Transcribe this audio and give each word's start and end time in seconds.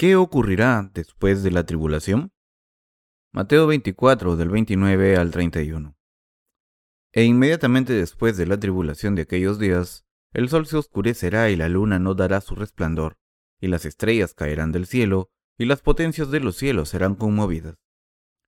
¿Qué 0.00 0.16
ocurrirá 0.16 0.90
después 0.94 1.42
de 1.42 1.50
la 1.50 1.66
tribulación? 1.66 2.32
Mateo 3.32 3.66
24 3.66 4.36
del 4.36 4.48
29 4.48 5.18
al 5.18 5.30
31. 5.30 5.94
E 7.12 7.24
inmediatamente 7.24 7.92
después 7.92 8.38
de 8.38 8.46
la 8.46 8.58
tribulación 8.58 9.14
de 9.14 9.20
aquellos 9.20 9.58
días, 9.58 10.06
el 10.32 10.48
sol 10.48 10.66
se 10.66 10.78
oscurecerá 10.78 11.50
y 11.50 11.56
la 11.56 11.68
luna 11.68 11.98
no 11.98 12.14
dará 12.14 12.40
su 12.40 12.54
resplandor, 12.54 13.18
y 13.60 13.66
las 13.66 13.84
estrellas 13.84 14.32
caerán 14.32 14.72
del 14.72 14.86
cielo, 14.86 15.28
y 15.58 15.66
las 15.66 15.82
potencias 15.82 16.30
de 16.30 16.40
los 16.40 16.56
cielos 16.56 16.88
serán 16.88 17.14
conmovidas. 17.14 17.76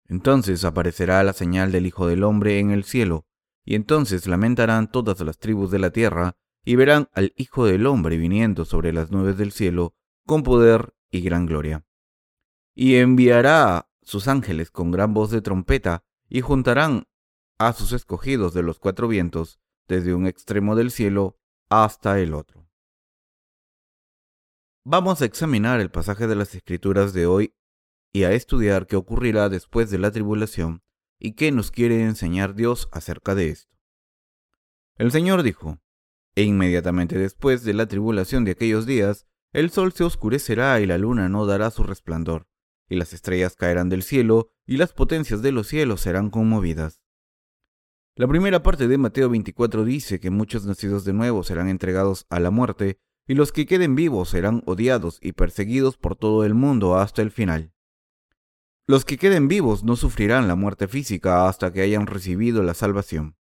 Entonces 0.09 0.65
aparecerá 0.65 1.23
la 1.23 1.35
señal 1.35 1.71
del 1.71 1.85
Hijo 1.85 2.07
del 2.07 2.25
Hombre 2.25 2.61
en 2.61 2.71
el 2.71 2.85
cielo, 2.85 3.27
y 3.63 3.75
entonces 3.75 4.27
lamentarán 4.27 4.91
todas 4.91 5.21
las 5.21 5.37
tribus 5.37 5.71
de 5.71 5.81
la 5.81 5.91
tierra, 5.91 6.35
y 6.65 6.77
verán 6.77 7.11
al 7.13 7.35
Hijo 7.37 7.67
del 7.67 7.87
Hombre 7.87 8.17
viniendo 8.17 8.65
sobre 8.65 8.95
las 8.95 9.11
nubes 9.11 9.37
del 9.37 9.53
cielo, 9.53 9.95
con 10.25 10.45
poder 10.45 10.95
y 11.13 11.21
gran 11.21 11.47
gloria. 11.47 11.87
Y 12.75 12.97
enviará 12.97 13.89
sus 14.03 14.27
ángeles 14.27 14.73
con 14.73 14.91
gran 14.91 15.15
voz 15.15 15.31
de 15.31 15.43
trompeta, 15.43 16.05
y 16.29 16.41
juntarán 16.41 17.07
a 17.59 17.73
sus 17.75 17.93
escogidos 17.93 18.55
de 18.55 18.63
los 18.63 18.81
cuatro 18.81 19.07
vientos, 19.07 19.61
desde 19.87 20.15
un 20.15 20.27
extremo 20.27 20.75
del 20.75 20.91
cielo 20.91 21.39
hasta 21.69 22.19
el 22.19 22.35
otro. 22.35 22.67
Vamos 24.85 25.23
a 25.23 25.27
examinar 25.27 25.79
el 25.81 25.91
pasaje 25.91 26.27
de 26.27 26.35
las 26.35 26.55
Escrituras 26.55 27.13
de 27.13 27.27
hoy 27.27 27.55
y 28.13 28.25
a 28.25 28.33
estudiar 28.33 28.87
qué 28.87 28.97
ocurrirá 28.97 29.49
después 29.49 29.91
de 29.91 29.99
la 29.99 30.11
tribulación 30.11 30.83
y 31.21 31.35
qué 31.35 31.53
nos 31.53 31.71
quiere 31.71 32.03
enseñar 32.03 32.55
Dios 32.55 32.89
acerca 32.91 33.35
de 33.35 33.51
esto. 33.51 33.77
El 34.97 35.13
Señor 35.13 35.43
dijo, 35.43 35.79
e 36.35 36.43
inmediatamente 36.43 37.17
después 37.17 37.63
de 37.63 37.75
la 37.75 37.87
tribulación 37.87 38.45
de 38.45 38.53
aquellos 38.53 38.87
días, 38.87 39.27
el 39.53 39.71
sol 39.71 39.93
se 39.93 40.05
oscurecerá 40.05 40.81
y 40.81 40.87
la 40.87 40.97
luna 40.97 41.29
no 41.29 41.45
dará 41.45 41.71
su 41.71 41.83
resplandor, 41.83 42.47
y 42.89 42.97
las 42.97 43.13
estrellas 43.13 43.55
caerán 43.55 43.89
del 43.89 44.03
cielo, 44.03 44.51
y 44.67 44.79
las 44.79 44.93
potencias 44.93 45.43
de 45.43 45.53
los 45.53 45.67
cielos 45.67 46.01
serán 46.01 46.31
conmovidas. 46.31 47.03
La 48.15 48.29
primera 48.29 48.63
parte 48.63 48.89
de 48.89 48.99
Mateo 48.99 49.29
24 49.29 49.85
dice 49.85 50.21
que 50.21 50.31
muchos 50.31 50.65
nacidos 50.65 51.05
de 51.05 51.13
nuevo 51.13 51.43
serán 51.43 51.69
entregados 51.69 52.27
a 52.31 52.41
la 52.41 52.51
muerte, 52.51 52.99
y 53.27 53.35
los 53.35 53.53
que 53.53 53.67
queden 53.67 53.95
vivos 53.95 54.31
serán 54.31 54.63
odiados 54.67 55.19
y 55.21 55.33
perseguidos 55.33 55.97
por 55.97 56.17
todo 56.17 56.45
el 56.45 56.55
mundo 56.55 56.97
hasta 56.97 57.23
el 57.23 57.31
final. 57.31 57.73
Los 58.87 59.05
que 59.05 59.17
queden 59.17 59.49
vivos 59.49 59.85
no 59.85 59.97
sufrirán 59.97 60.49
la 60.49 60.57
muerte 60.57 60.89
física 60.89 61.47
hasta 61.49 61.73
que 61.73 61.83
hayan 61.83 62.07
recibido 62.07 62.63
la 62.63 62.75
salvación. 62.75 63.37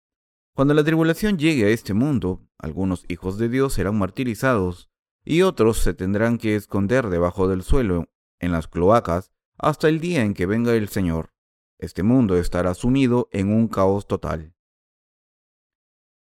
Cuando 0.55 0.75
la 0.75 0.83
tribulación 0.83 1.39
llegue 1.39 1.67
a 1.67 1.69
este 1.69 1.95
mundo, 1.95 2.45
algunos 2.59 3.05
hijos 3.09 3.39
de 3.39 3.49
Dios 3.49 3.75
serán 3.75 3.97
martirizados 3.97 4.88
y 5.31 5.43
otros 5.43 5.77
se 5.77 5.93
tendrán 5.93 6.39
que 6.39 6.57
esconder 6.57 7.11
debajo 7.11 7.49
del 7.49 7.63
suelo, 7.63 8.09
en 8.39 8.51
las 8.51 8.67
cloacas, 8.67 9.31
hasta 9.59 9.91
el 9.91 10.01
día 10.01 10.23
en 10.23 10.33
que 10.33 10.47
venga 10.47 10.73
el 10.73 10.89
Señor. 10.89 11.35
Este 11.79 12.03
mundo 12.03 12.39
estará 12.39 12.73
sumido 12.73 13.29
en 13.31 13.53
un 13.53 13.69
caos 13.69 14.07
total. 14.07 14.55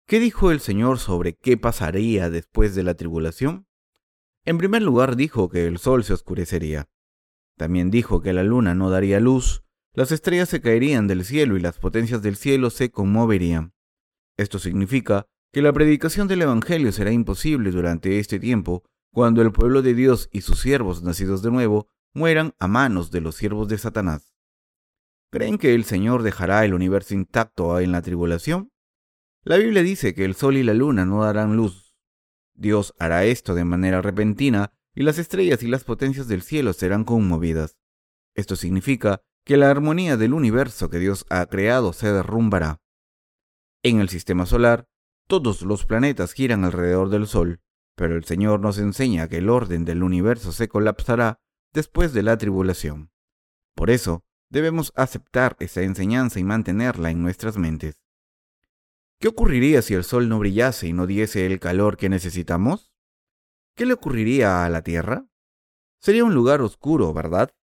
¿Qué 0.07 0.21
dijo 0.21 0.53
el 0.53 0.61
Señor 0.61 1.01
sobre 1.01 1.35
qué 1.35 1.57
pasaría 1.57 2.31
después 2.31 2.77
de 2.77 2.85
la 2.85 2.95
tribulación? 2.95 3.67
En 4.45 4.57
primer 4.57 4.83
lugar 4.83 5.17
dijo 5.17 5.49
que 5.49 5.67
el 5.67 5.79
sol 5.79 6.05
se 6.05 6.13
oscurecería. 6.13 6.89
También 7.57 7.91
dijo 7.91 8.23
que 8.23 8.33
la 8.33 8.45
luna 8.45 8.77
no 8.77 8.89
daría 8.89 9.19
luz, 9.19 9.65
las 9.95 10.13
estrellas 10.13 10.49
se 10.49 10.61
caerían 10.61 11.09
del 11.09 11.25
cielo 11.25 11.57
y 11.57 11.61
las 11.61 11.77
potencias 11.79 12.23
del 12.23 12.37
cielo 12.37 12.71
se 12.71 12.93
conmoverían. 12.93 13.75
Esto 14.37 14.61
significa 14.61 15.27
que 15.53 15.61
la 15.61 15.73
predicación 15.73 16.29
del 16.29 16.43
Evangelio 16.43 16.93
será 16.93 17.11
imposible 17.11 17.73
durante 17.73 18.21
este 18.21 18.39
tiempo 18.39 18.85
cuando 19.13 19.43
el 19.43 19.53
pueblo 19.53 19.83
de 19.83 19.95
Dios 19.95 20.29
y 20.33 20.41
sus 20.41 20.61
siervos 20.61 21.03
nacidos 21.03 21.43
de 21.43 21.51
nuevo 21.51 21.89
mueran 22.15 22.55
a 22.59 22.67
manos 22.67 23.11
de 23.11 23.21
los 23.21 23.37
siervos 23.37 23.69
de 23.69 23.79
Satanás. 23.79 24.35
¿Creen 25.31 25.59
que 25.59 25.75
el 25.75 25.85
Señor 25.85 26.23
dejará 26.23 26.65
el 26.65 26.75
universo 26.75 27.15
intacto 27.15 27.79
en 27.79 27.93
la 27.93 28.03
tribulación? 28.03 28.73
La 29.45 29.57
Biblia 29.57 29.83
dice 29.83 30.15
que 30.15 30.25
el 30.25 30.35
sol 30.35 30.57
y 30.57 30.63
la 30.63 30.75
luna 30.75 31.05
no 31.05 31.23
darán 31.23 31.57
luz. 31.57 31.97
Dios 32.55 32.95
hará 32.99 33.25
esto 33.25 33.55
de 33.55 33.65
manera 33.65 34.03
repentina 34.03 34.73
y 34.95 35.03
las 35.03 35.19
estrellas 35.19 35.63
y 35.63 35.69
las 35.69 35.85
potencias 35.85 36.29
del 36.29 36.43
cielo 36.43 36.73
serán 36.73 37.05
conmovidas. 37.05 37.77
Esto 38.35 38.57
significa 38.57 39.23
que 39.45 39.57
la 39.57 39.71
armonía 39.71 40.17
del 40.17 40.33
universo 40.33 40.89
que 40.89 40.99
Dios 40.99 41.27
ha 41.29 41.45
creado 41.47 41.93
se 41.93 42.13
derrumbará. 42.13 42.81
En 43.83 44.01
el 44.01 44.09
sistema 44.09 44.47
solar, 44.47 44.87
todos 45.27 45.63
los 45.63 45.87
planetas 45.87 46.33
giran 46.33 46.65
alrededor 46.65 47.09
del 47.09 47.27
Sol, 47.27 47.61
pero 47.95 48.17
el 48.17 48.25
Señor 48.25 48.61
nos 48.61 48.79
enseña 48.79 49.29
que 49.29 49.39
el 49.39 49.51
orden 49.51 49.85
del 49.85 50.03
universo 50.03 50.53
se 50.53 50.69
colapsará 50.69 51.41
después 51.73 52.13
de 52.13 52.23
la 52.23 52.37
tribulación. 52.37 53.11
Por 53.75 53.91
eso, 53.91 54.25
debemos 54.51 54.93
aceptar 54.97 55.57
esa 55.61 55.83
enseñanza 55.83 56.39
y 56.39 56.45
mantenerla 56.45 57.11
en 57.11 57.23
nuestras 57.23 57.57
mentes. 57.57 58.03
¿Qué 59.19 59.29
ocurriría 59.29 59.83
si 59.83 59.95
el 59.95 60.05
Sol 60.05 60.29
no 60.29 60.39
brillase 60.39 60.89
y 60.89 60.93
no 60.93 61.07
diese 61.07 61.47
el 61.47 61.61
calor 61.61 61.97
que 61.97 62.09
necesitamos? 62.09 62.93
¿Qué 63.75 63.87
le 63.87 63.95
ocurriría 63.95 64.65
a 64.65 64.69
la 64.69 64.83
Tierra? 64.83 65.27
Sería 66.01 66.25
un 66.25 66.35
lugar 66.35 66.61
oscuro, 66.61 67.15
¿verdad? 67.15 67.55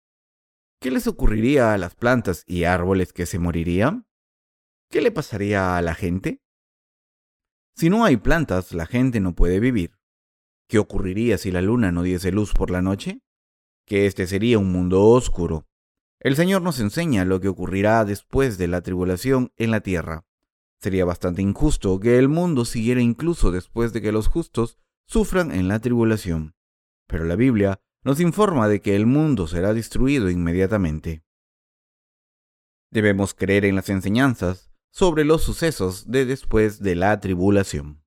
¿Qué 0.80 0.92
les 0.92 1.08
ocurriría 1.08 1.74
a 1.74 1.78
las 1.78 1.96
plantas 1.96 2.44
y 2.46 2.64
árboles 2.64 3.12
que 3.12 3.26
se 3.26 3.40
morirían? 3.40 4.06
¿Qué 4.88 5.02
le 5.02 5.10
pasaría 5.10 5.76
a 5.76 5.82
la 5.82 5.94
gente? 5.94 6.40
Si 7.74 7.90
no 7.90 8.04
hay 8.04 8.16
plantas, 8.16 8.72
la 8.72 8.86
gente 8.86 9.20
no 9.20 9.34
puede 9.34 9.60
vivir. 9.60 9.97
¿Qué 10.68 10.78
ocurriría 10.78 11.38
si 11.38 11.50
la 11.50 11.62
luna 11.62 11.92
no 11.92 12.02
diese 12.02 12.30
luz 12.30 12.52
por 12.52 12.70
la 12.70 12.82
noche? 12.82 13.22
Que 13.86 14.04
este 14.04 14.26
sería 14.26 14.58
un 14.58 14.70
mundo 14.70 15.02
oscuro. 15.02 15.66
El 16.20 16.36
Señor 16.36 16.60
nos 16.60 16.78
enseña 16.78 17.24
lo 17.24 17.40
que 17.40 17.48
ocurrirá 17.48 18.04
después 18.04 18.58
de 18.58 18.68
la 18.68 18.82
tribulación 18.82 19.50
en 19.56 19.70
la 19.70 19.80
tierra. 19.80 20.26
Sería 20.80 21.06
bastante 21.06 21.40
injusto 21.40 21.98
que 21.98 22.18
el 22.18 22.28
mundo 22.28 22.66
siguiera 22.66 23.00
incluso 23.00 23.50
después 23.50 23.94
de 23.94 24.02
que 24.02 24.12
los 24.12 24.28
justos 24.28 24.78
sufran 25.06 25.52
en 25.52 25.68
la 25.68 25.78
tribulación. 25.78 26.54
Pero 27.06 27.24
la 27.24 27.34
Biblia 27.34 27.80
nos 28.04 28.20
informa 28.20 28.68
de 28.68 28.82
que 28.82 28.94
el 28.94 29.06
mundo 29.06 29.46
será 29.46 29.72
destruido 29.72 30.28
inmediatamente. 30.28 31.24
Debemos 32.90 33.32
creer 33.32 33.64
en 33.64 33.76
las 33.76 33.88
enseñanzas 33.88 34.70
sobre 34.90 35.24
los 35.24 35.42
sucesos 35.42 36.10
de 36.10 36.26
después 36.26 36.80
de 36.80 36.94
la 36.94 37.18
tribulación. 37.20 38.02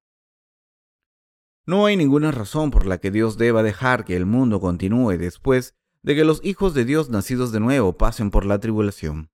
No 1.65 1.85
hay 1.85 1.95
ninguna 1.95 2.31
razón 2.31 2.71
por 2.71 2.87
la 2.87 2.97
que 2.97 3.11
Dios 3.11 3.37
deba 3.37 3.61
dejar 3.61 4.03
que 4.03 4.15
el 4.15 4.25
mundo 4.25 4.59
continúe 4.59 5.17
después 5.17 5.75
de 6.01 6.15
que 6.15 6.25
los 6.25 6.43
hijos 6.43 6.73
de 6.73 6.85
Dios 6.85 7.09
nacidos 7.09 7.51
de 7.51 7.59
nuevo 7.59 7.97
pasen 7.97 8.31
por 8.31 8.45
la 8.45 8.59
tribulación. 8.59 9.29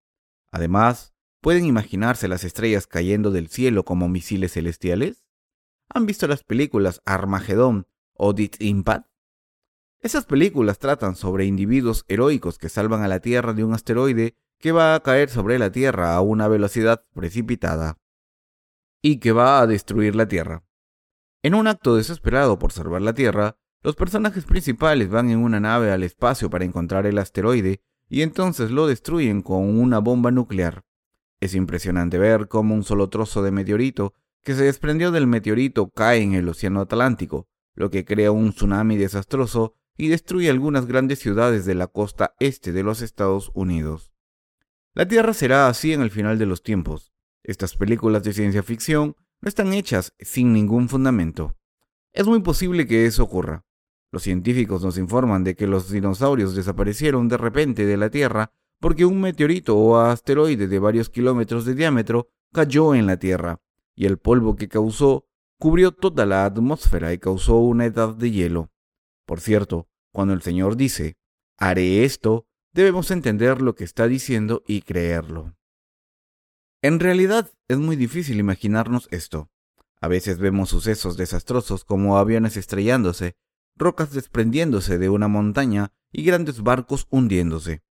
Además, 0.51 1.13
¿pueden 1.41 1.65
imaginarse 1.65 2.27
las 2.27 2.43
estrellas 2.43 2.85
cayendo 2.85 3.31
del 3.31 3.47
cielo 3.47 3.85
como 3.85 4.09
misiles 4.09 4.53
celestiales? 4.53 5.23
¿Han 5.89 6.05
visto 6.05 6.27
las 6.27 6.43
películas 6.43 7.01
Armagedón 7.05 7.87
o 8.13 8.33
Dit 8.33 8.61
Impact? 8.61 9.07
Esas 10.01 10.25
películas 10.25 10.79
tratan 10.79 11.15
sobre 11.15 11.45
individuos 11.45 12.03
heroicos 12.09 12.57
que 12.57 12.69
salvan 12.69 13.01
a 13.01 13.07
la 13.07 13.21
Tierra 13.21 13.53
de 13.53 13.63
un 13.63 13.73
asteroide 13.73 14.35
que 14.59 14.71
va 14.71 14.95
a 14.95 14.99
caer 14.99 15.29
sobre 15.29 15.57
la 15.59 15.71
Tierra 15.71 16.15
a 16.15 16.21
una 16.21 16.47
velocidad 16.47 17.05
precipitada 17.13 17.97
y 19.01 19.19
que 19.19 19.31
va 19.31 19.61
a 19.61 19.67
destruir 19.67 20.15
la 20.15 20.27
Tierra. 20.27 20.66
En 21.47 21.55
un 21.55 21.67
acto 21.67 21.95
desesperado 21.95 22.59
por 22.59 22.73
salvar 22.73 23.01
la 23.01 23.13
Tierra, 23.13 23.55
los 23.81 23.95
personajes 23.95 24.43
principales 24.43 25.07
van 25.07 25.29
en 25.29 25.39
una 25.39 25.61
nave 25.61 25.93
al 25.93 26.03
espacio 26.03 26.49
para 26.49 26.65
encontrar 26.65 27.05
el 27.05 27.17
asteroide 27.17 27.79
y 28.09 28.21
entonces 28.21 28.69
lo 28.69 28.85
destruyen 28.85 29.41
con 29.41 29.79
una 29.79 29.99
bomba 29.99 30.29
nuclear. 30.29 30.83
Es 31.39 31.55
impresionante 31.55 32.17
ver 32.17 32.49
cómo 32.49 32.75
un 32.75 32.83
solo 32.83 33.07
trozo 33.07 33.43
de 33.43 33.51
meteorito 33.51 34.13
que 34.43 34.55
se 34.55 34.65
desprendió 34.65 35.09
del 35.11 35.25
meteorito 35.25 35.89
cae 35.89 36.21
en 36.21 36.33
el 36.33 36.49
Océano 36.49 36.81
Atlántico, 36.81 37.47
lo 37.75 37.89
que 37.91 38.03
crea 38.03 38.31
un 38.31 38.51
tsunami 38.51 38.97
desastroso 38.97 39.73
y 39.95 40.09
destruye 40.09 40.49
algunas 40.49 40.85
grandes 40.85 41.19
ciudades 41.19 41.63
de 41.63 41.75
la 41.75 41.87
costa 41.87 42.35
este 42.41 42.73
de 42.73 42.83
los 42.83 43.01
Estados 43.01 43.51
Unidos. 43.53 44.11
La 44.93 45.07
Tierra 45.07 45.33
será 45.33 45.69
así 45.69 45.93
en 45.93 46.01
el 46.01 46.11
final 46.11 46.39
de 46.39 46.45
los 46.45 46.61
tiempos. 46.61 47.13
Estas 47.41 47.77
películas 47.77 48.23
de 48.23 48.33
ciencia 48.33 48.63
ficción 48.63 49.15
no 49.41 49.49
están 49.49 49.73
hechas 49.73 50.13
sin 50.19 50.53
ningún 50.53 50.89
fundamento. 50.89 51.55
Es 52.13 52.25
muy 52.25 52.41
posible 52.41 52.87
que 52.87 53.05
eso 53.05 53.23
ocurra. 53.23 53.65
Los 54.11 54.23
científicos 54.23 54.83
nos 54.83 54.97
informan 54.97 55.43
de 55.43 55.55
que 55.55 55.67
los 55.67 55.91
dinosaurios 55.91 56.55
desaparecieron 56.55 57.27
de 57.27 57.37
repente 57.37 57.85
de 57.85 57.97
la 57.97 58.09
Tierra 58.09 58.51
porque 58.79 59.05
un 59.05 59.19
meteorito 59.19 59.75
o 59.77 59.97
asteroide 59.97 60.67
de 60.67 60.79
varios 60.79 61.09
kilómetros 61.09 61.65
de 61.65 61.75
diámetro 61.75 62.29
cayó 62.53 62.95
en 62.95 63.05
la 63.05 63.17
Tierra, 63.17 63.59
y 63.95 64.05
el 64.05 64.17
polvo 64.17 64.55
que 64.55 64.67
causó 64.67 65.25
cubrió 65.59 65.91
toda 65.91 66.25
la 66.25 66.45
atmósfera 66.45 67.13
y 67.13 67.17
causó 67.17 67.57
una 67.57 67.85
edad 67.85 68.13
de 68.13 68.31
hielo. 68.31 68.71
Por 69.25 69.41
cierto, 69.41 69.87
cuando 70.11 70.33
el 70.33 70.41
Señor 70.41 70.77
dice, 70.77 71.17
haré 71.57 72.03
esto, 72.03 72.45
debemos 72.73 73.11
entender 73.11 73.61
lo 73.61 73.75
que 73.75 73.83
está 73.83 74.07
diciendo 74.07 74.63
y 74.67 74.81
creerlo. 74.81 75.56
En 76.83 76.99
realidad 76.99 77.49
es 77.67 77.79
muy 77.79 77.95
difícil 77.95 78.37
imaginarnos 78.37 79.07
esto. 79.09 79.49
A 79.99 80.07
veces 80.07 80.37
vemos 80.37 80.69
sucesos 80.69 81.17
desastrosos 81.17 81.83
como 81.83 82.19
aviones 82.19 82.55
estrellándose, 82.55 83.35
rocas 83.75 84.13
desprendiéndose 84.13 84.99
de 84.99 85.09
una 85.09 85.27
montaña 85.27 85.91
y 86.11 86.23
grandes 86.23 86.61
barcos 86.61 87.07
hundiéndose. 87.09 87.81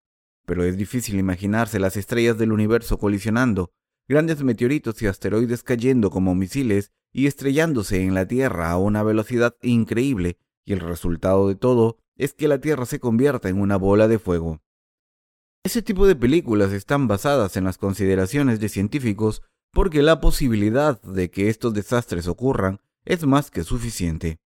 Pero 0.45 0.63
es 0.63 0.77
difícil 0.77 1.19
imaginarse 1.19 1.79
las 1.79 1.97
estrellas 1.97 2.37
del 2.37 2.53
universo 2.53 2.97
colisionando, 2.97 3.73
grandes 4.07 4.41
meteoritos 4.41 5.01
y 5.01 5.07
asteroides 5.07 5.63
cayendo 5.63 6.09
como 6.09 6.33
misiles 6.33 6.93
y 7.11 7.27
estrellándose 7.27 8.01
en 8.01 8.13
la 8.13 8.25
Tierra 8.25 8.71
a 8.71 8.77
una 8.77 9.03
velocidad 9.03 9.57
increíble, 9.61 10.39
y 10.63 10.71
el 10.71 10.79
resultado 10.79 11.49
de 11.49 11.55
todo 11.55 11.97
es 12.15 12.33
que 12.33 12.47
la 12.47 12.61
Tierra 12.61 12.85
se 12.85 13.01
convierta 13.01 13.49
en 13.49 13.59
una 13.59 13.75
bola 13.75 14.07
de 14.07 14.17
fuego. 14.17 14.61
Ese 15.67 15.81
tipo 15.81 16.07
de 16.07 16.15
películas 16.15 16.71
están 16.71 17.09
basadas 17.09 17.57
en 17.57 17.65
las 17.65 17.77
consideraciones 17.77 18.61
de 18.61 18.69
científicos 18.69 19.41
porque 19.73 20.01
la 20.01 20.21
posibilidad 20.21 21.01
de 21.01 21.29
que 21.29 21.49
estos 21.49 21.73
desastres 21.73 22.29
ocurran 22.29 22.79
es 23.03 23.25
más 23.25 23.51
que 23.51 23.65
suficiente. 23.65 24.39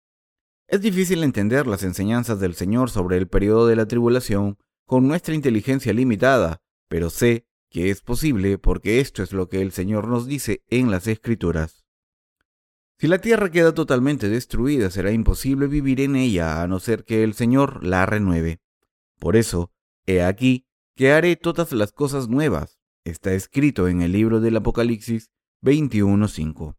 Es 0.69 0.81
difícil 0.81 1.25
entender 1.25 1.67
las 1.67 1.83
enseñanzas 1.83 2.39
del 2.39 2.55
Señor 2.55 2.89
sobre 2.89 3.17
el 3.17 3.27
periodo 3.27 3.67
de 3.67 3.75
la 3.75 3.87
tribulación 3.87 4.59
con 4.87 5.09
nuestra 5.09 5.35
inteligencia 5.35 5.93
limitada, 5.93 6.63
pero 6.89 7.11
sé 7.11 7.49
que 7.69 7.91
es 7.91 8.01
posible 8.01 8.57
porque 8.57 9.01
esto 9.01 9.25
es 9.25 9.33
lo 9.33 9.49
que 9.49 9.61
el 9.61 9.73
Señor 9.73 10.07
nos 10.07 10.29
dice 10.29 10.63
en 10.69 10.93
las 10.93 11.09
Escrituras. 11.09 11.85
Si 12.97 13.09
la 13.09 13.19
tierra 13.19 13.51
queda 13.51 13.75
totalmente 13.75 14.29
destruida, 14.29 14.89
será 14.89 15.11
imposible 15.11 15.67
vivir 15.67 16.01
en 16.01 16.15
ella 16.15 16.63
a 16.63 16.69
no 16.69 16.79
ser 16.79 17.05
que 17.05 17.25
el 17.25 17.35
Señor 17.35 17.85
la 17.85 18.07
renueve. 18.07 18.61
Por 19.19 19.35
eso, 19.35 19.73
he 20.07 20.23
aquí 20.23 20.68
que 20.99 21.13
haré 21.13 21.37
todas 21.37 21.71
las 21.71 21.93
cosas 21.93 22.29
nuevas. 22.29 22.81
Está 23.05 23.33
escrito 23.33 23.87
en 23.87 24.03
el 24.03 24.11
libro 24.11 24.41
del 24.41 24.57
Apocalipsis 24.57 25.31
21.5. 25.63 26.77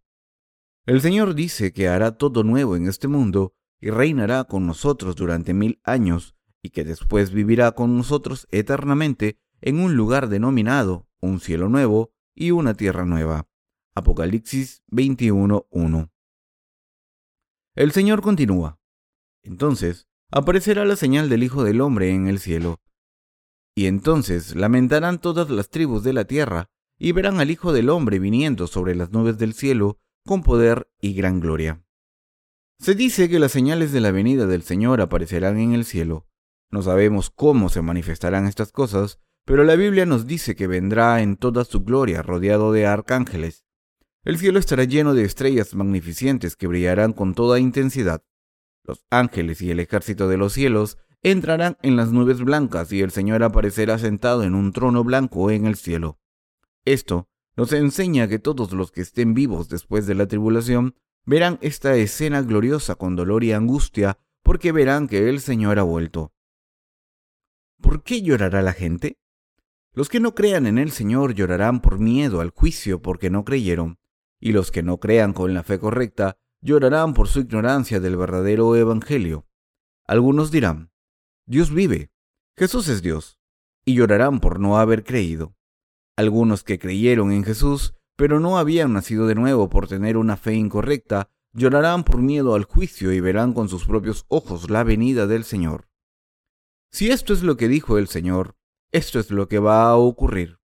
El 0.85 0.99
Señor 0.99 1.35
dice 1.35 1.71
que 1.71 1.87
hará 1.87 2.17
todo 2.17 2.43
nuevo 2.43 2.75
en 2.75 2.89
este 2.89 3.07
mundo 3.07 3.53
y 3.79 3.91
reinará 3.91 4.43
con 4.43 4.67
nosotros 4.67 5.15
durante 5.15 5.53
mil 5.53 5.79
años 5.85 6.35
y 6.61 6.71
que 6.71 6.83
después 6.83 7.31
vivirá 7.31 7.71
con 7.71 7.95
nosotros 7.95 8.45
eternamente 8.51 9.39
en 9.61 9.79
un 9.79 9.95
lugar 9.95 10.27
denominado 10.27 11.07
un 11.21 11.39
cielo 11.39 11.69
nuevo 11.69 12.11
y 12.35 12.51
una 12.51 12.73
tierra 12.73 13.05
nueva. 13.05 13.47
Apocalipsis 13.95 14.83
21.1. 14.91 16.11
El 17.73 17.91
Señor 17.93 18.21
continúa. 18.21 18.81
Entonces 19.43 20.09
aparecerá 20.29 20.83
la 20.83 20.97
señal 20.97 21.29
del 21.29 21.41
Hijo 21.43 21.63
del 21.63 21.79
Hombre 21.79 22.13
en 22.13 22.27
el 22.27 22.39
cielo. 22.39 22.81
Y 23.79 23.87
entonces 23.87 24.57
lamentarán 24.57 25.21
todas 25.21 25.49
las 25.49 25.69
tribus 25.69 26.03
de 26.03 26.11
la 26.11 26.25
tierra 26.25 26.69
y 26.97 27.13
verán 27.13 27.39
al 27.39 27.49
Hijo 27.49 27.71
del 27.71 27.89
Hombre 27.89 28.19
viniendo 28.19 28.67
sobre 28.67 28.93
las 28.93 29.11
nubes 29.11 29.37
del 29.37 29.53
cielo 29.53 30.01
con 30.25 30.43
poder 30.43 30.89
y 30.99 31.13
gran 31.13 31.39
gloria. 31.39 31.81
Se 32.77 32.93
dice 32.93 33.29
que 33.29 33.39
las 33.39 33.53
señales 33.53 33.93
de 33.93 34.01
la 34.01 34.11
venida 34.11 34.47
del 34.47 34.63
Señor 34.63 34.99
aparecerán 34.99 35.59
en 35.59 35.71
el 35.71 35.85
cielo. 35.85 36.27
No 36.69 36.81
sabemos 36.81 37.29
cómo 37.29 37.69
se 37.69 37.81
manifestarán 37.81 38.47
estas 38.47 38.73
cosas, 38.73 39.21
pero 39.45 39.63
la 39.63 39.77
Biblia 39.77 40.05
nos 40.05 40.27
dice 40.27 40.57
que 40.57 40.67
vendrá 40.67 41.21
en 41.21 41.37
toda 41.37 41.63
su 41.63 41.79
gloria 41.85 42.21
rodeado 42.21 42.73
de 42.73 42.85
arcángeles. 42.85 43.63
El 44.25 44.37
cielo 44.37 44.59
estará 44.59 44.83
lleno 44.83 45.13
de 45.13 45.23
estrellas 45.23 45.73
magnificentes 45.73 46.57
que 46.57 46.67
brillarán 46.67 47.13
con 47.13 47.33
toda 47.33 47.59
intensidad. 47.59 48.25
Los 48.83 49.05
ángeles 49.09 49.61
y 49.61 49.71
el 49.71 49.79
ejército 49.79 50.27
de 50.27 50.35
los 50.35 50.51
cielos 50.51 50.97
entrarán 51.23 51.77
en 51.81 51.95
las 51.95 52.11
nubes 52.11 52.41
blancas 52.41 52.91
y 52.91 53.01
el 53.01 53.11
Señor 53.11 53.43
aparecerá 53.43 53.97
sentado 53.97 54.43
en 54.43 54.55
un 54.55 54.71
trono 54.71 55.03
blanco 55.03 55.51
en 55.51 55.65
el 55.65 55.75
cielo. 55.75 56.19
Esto 56.85 57.27
nos 57.57 57.73
enseña 57.73 58.27
que 58.27 58.39
todos 58.39 58.71
los 58.71 58.91
que 58.91 59.01
estén 59.01 59.33
vivos 59.33 59.67
después 59.67 60.07
de 60.07 60.15
la 60.15 60.27
tribulación 60.27 60.95
verán 61.25 61.59
esta 61.61 61.95
escena 61.95 62.41
gloriosa 62.41 62.95
con 62.95 63.15
dolor 63.15 63.43
y 63.43 63.51
angustia, 63.51 64.17
porque 64.43 64.71
verán 64.71 65.07
que 65.07 65.29
el 65.29 65.41
Señor 65.41 65.77
ha 65.77 65.83
vuelto. 65.83 66.31
¿Por 67.81 68.03
qué 68.03 68.21
llorará 68.21 68.61
la 68.61 68.73
gente? 68.73 69.19
Los 69.93 70.09
que 70.09 70.19
no 70.19 70.35
crean 70.35 70.67
en 70.67 70.77
el 70.77 70.91
Señor 70.91 71.33
llorarán 71.33 71.81
por 71.81 71.99
miedo 71.99 72.41
al 72.41 72.51
juicio 72.51 73.01
porque 73.01 73.29
no 73.29 73.43
creyeron, 73.43 73.97
y 74.39 74.53
los 74.53 74.71
que 74.71 74.83
no 74.83 74.99
crean 74.99 75.33
con 75.33 75.53
la 75.53 75.63
fe 75.63 75.79
correcta 75.79 76.37
llorarán 76.61 77.13
por 77.13 77.27
su 77.27 77.41
ignorancia 77.41 77.99
del 77.99 78.17
verdadero 78.17 78.75
Evangelio. 78.75 79.45
Algunos 80.07 80.51
dirán, 80.51 80.88
Dios 81.49 81.73
vive, 81.73 82.11
Jesús 82.55 82.87
es 82.89 83.01
Dios, 83.01 83.39
y 83.83 83.95
llorarán 83.95 84.39
por 84.39 84.59
no 84.59 84.77
haber 84.77 85.03
creído. 85.03 85.55
Algunos 86.15 86.63
que 86.63 86.77
creyeron 86.77 87.31
en 87.31 87.43
Jesús 87.43 87.95
pero 88.15 88.39
no 88.39 88.59
habían 88.59 88.93
nacido 88.93 89.25
de 89.25 89.33
nuevo 89.33 89.67
por 89.67 89.87
tener 89.87 90.15
una 90.15 90.37
fe 90.37 90.53
incorrecta, 90.53 91.31
llorarán 91.53 92.03
por 92.03 92.21
miedo 92.21 92.53
al 92.53 92.65
juicio 92.65 93.11
y 93.13 93.19
verán 93.19 93.53
con 93.53 93.67
sus 93.67 93.85
propios 93.85 94.25
ojos 94.27 94.69
la 94.69 94.83
venida 94.83 95.25
del 95.25 95.43
Señor. 95.43 95.89
Si 96.91 97.09
esto 97.09 97.33
es 97.33 97.41
lo 97.41 97.57
que 97.57 97.67
dijo 97.67 97.97
el 97.97 98.09
Señor, 98.09 98.55
esto 98.91 99.19
es 99.19 99.31
lo 99.31 99.47
que 99.47 99.57
va 99.57 99.89
a 99.89 99.95
ocurrir. 99.95 100.59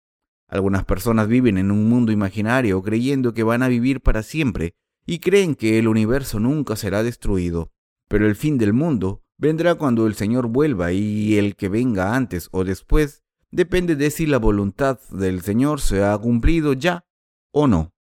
Algunas 0.50 0.84
personas 0.84 1.30
viven 1.30 1.58
en 1.58 1.72
un 1.72 1.88
mundo 1.88 2.12
imaginario 2.12 2.84
creyendo 2.84 3.34
que 3.34 3.44
van 3.44 3.64
a 3.64 3.70
vivir 3.70 4.02
para 4.02 4.22
siempre 4.22 4.76
y 5.06 5.20
creen 5.20 5.56
que 5.56 5.80
el 5.80 5.88
universo 5.88 6.42
nunca 6.42 6.76
será 6.76 7.04
destruido, 7.04 7.72
pero 8.10 8.28
el 8.28 8.36
fin 8.36 8.58
del 8.58 8.74
mundo 8.74 9.23
vendrá 9.44 9.75
cuando 9.75 10.07
el 10.07 10.16
Señor 10.16 10.48
vuelva 10.48 10.94
y 10.94 11.38
el 11.38 11.57
que 11.57 11.68
venga 11.68 12.16
antes 12.16 12.48
o 12.51 12.63
después 12.63 13.24
depende 13.51 13.98
de 13.98 14.10
si 14.10 14.25
la 14.25 14.40
voluntad 14.40 15.01
del 15.10 15.42
Señor 15.42 15.81
se 15.81 16.01
ha 16.01 16.18
cumplido 16.18 16.72
ya 16.72 17.06
o 17.51 17.68
no. 17.68 17.94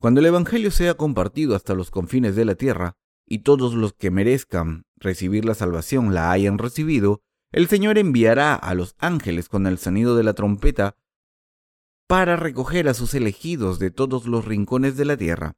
Cuando 0.00 0.18
el 0.18 0.26
Evangelio 0.26 0.72
sea 0.72 0.94
compartido 0.94 1.54
hasta 1.54 1.74
los 1.74 1.92
confines 1.92 2.34
de 2.34 2.44
la 2.44 2.56
tierra, 2.56 2.96
y 3.24 3.40
todos 3.40 3.74
los 3.74 3.92
que 3.92 4.10
merezcan 4.10 4.84
recibir 4.96 5.44
la 5.44 5.54
salvación 5.54 6.12
la 6.12 6.32
hayan 6.32 6.58
recibido, 6.58 7.22
el 7.52 7.68
Señor 7.68 7.96
enviará 7.96 8.54
a 8.54 8.74
los 8.74 8.96
ángeles 8.98 9.48
con 9.48 9.66
el 9.68 9.78
sonido 9.78 10.16
de 10.16 10.24
la 10.24 10.34
trompeta 10.34 10.96
para 12.08 12.34
recoger 12.36 12.88
a 12.88 12.94
sus 12.94 13.14
elegidos 13.14 13.78
de 13.78 13.92
todos 13.92 14.26
los 14.26 14.44
rincones 14.44 14.96
de 14.96 15.04
la 15.04 15.16
tierra. 15.16 15.54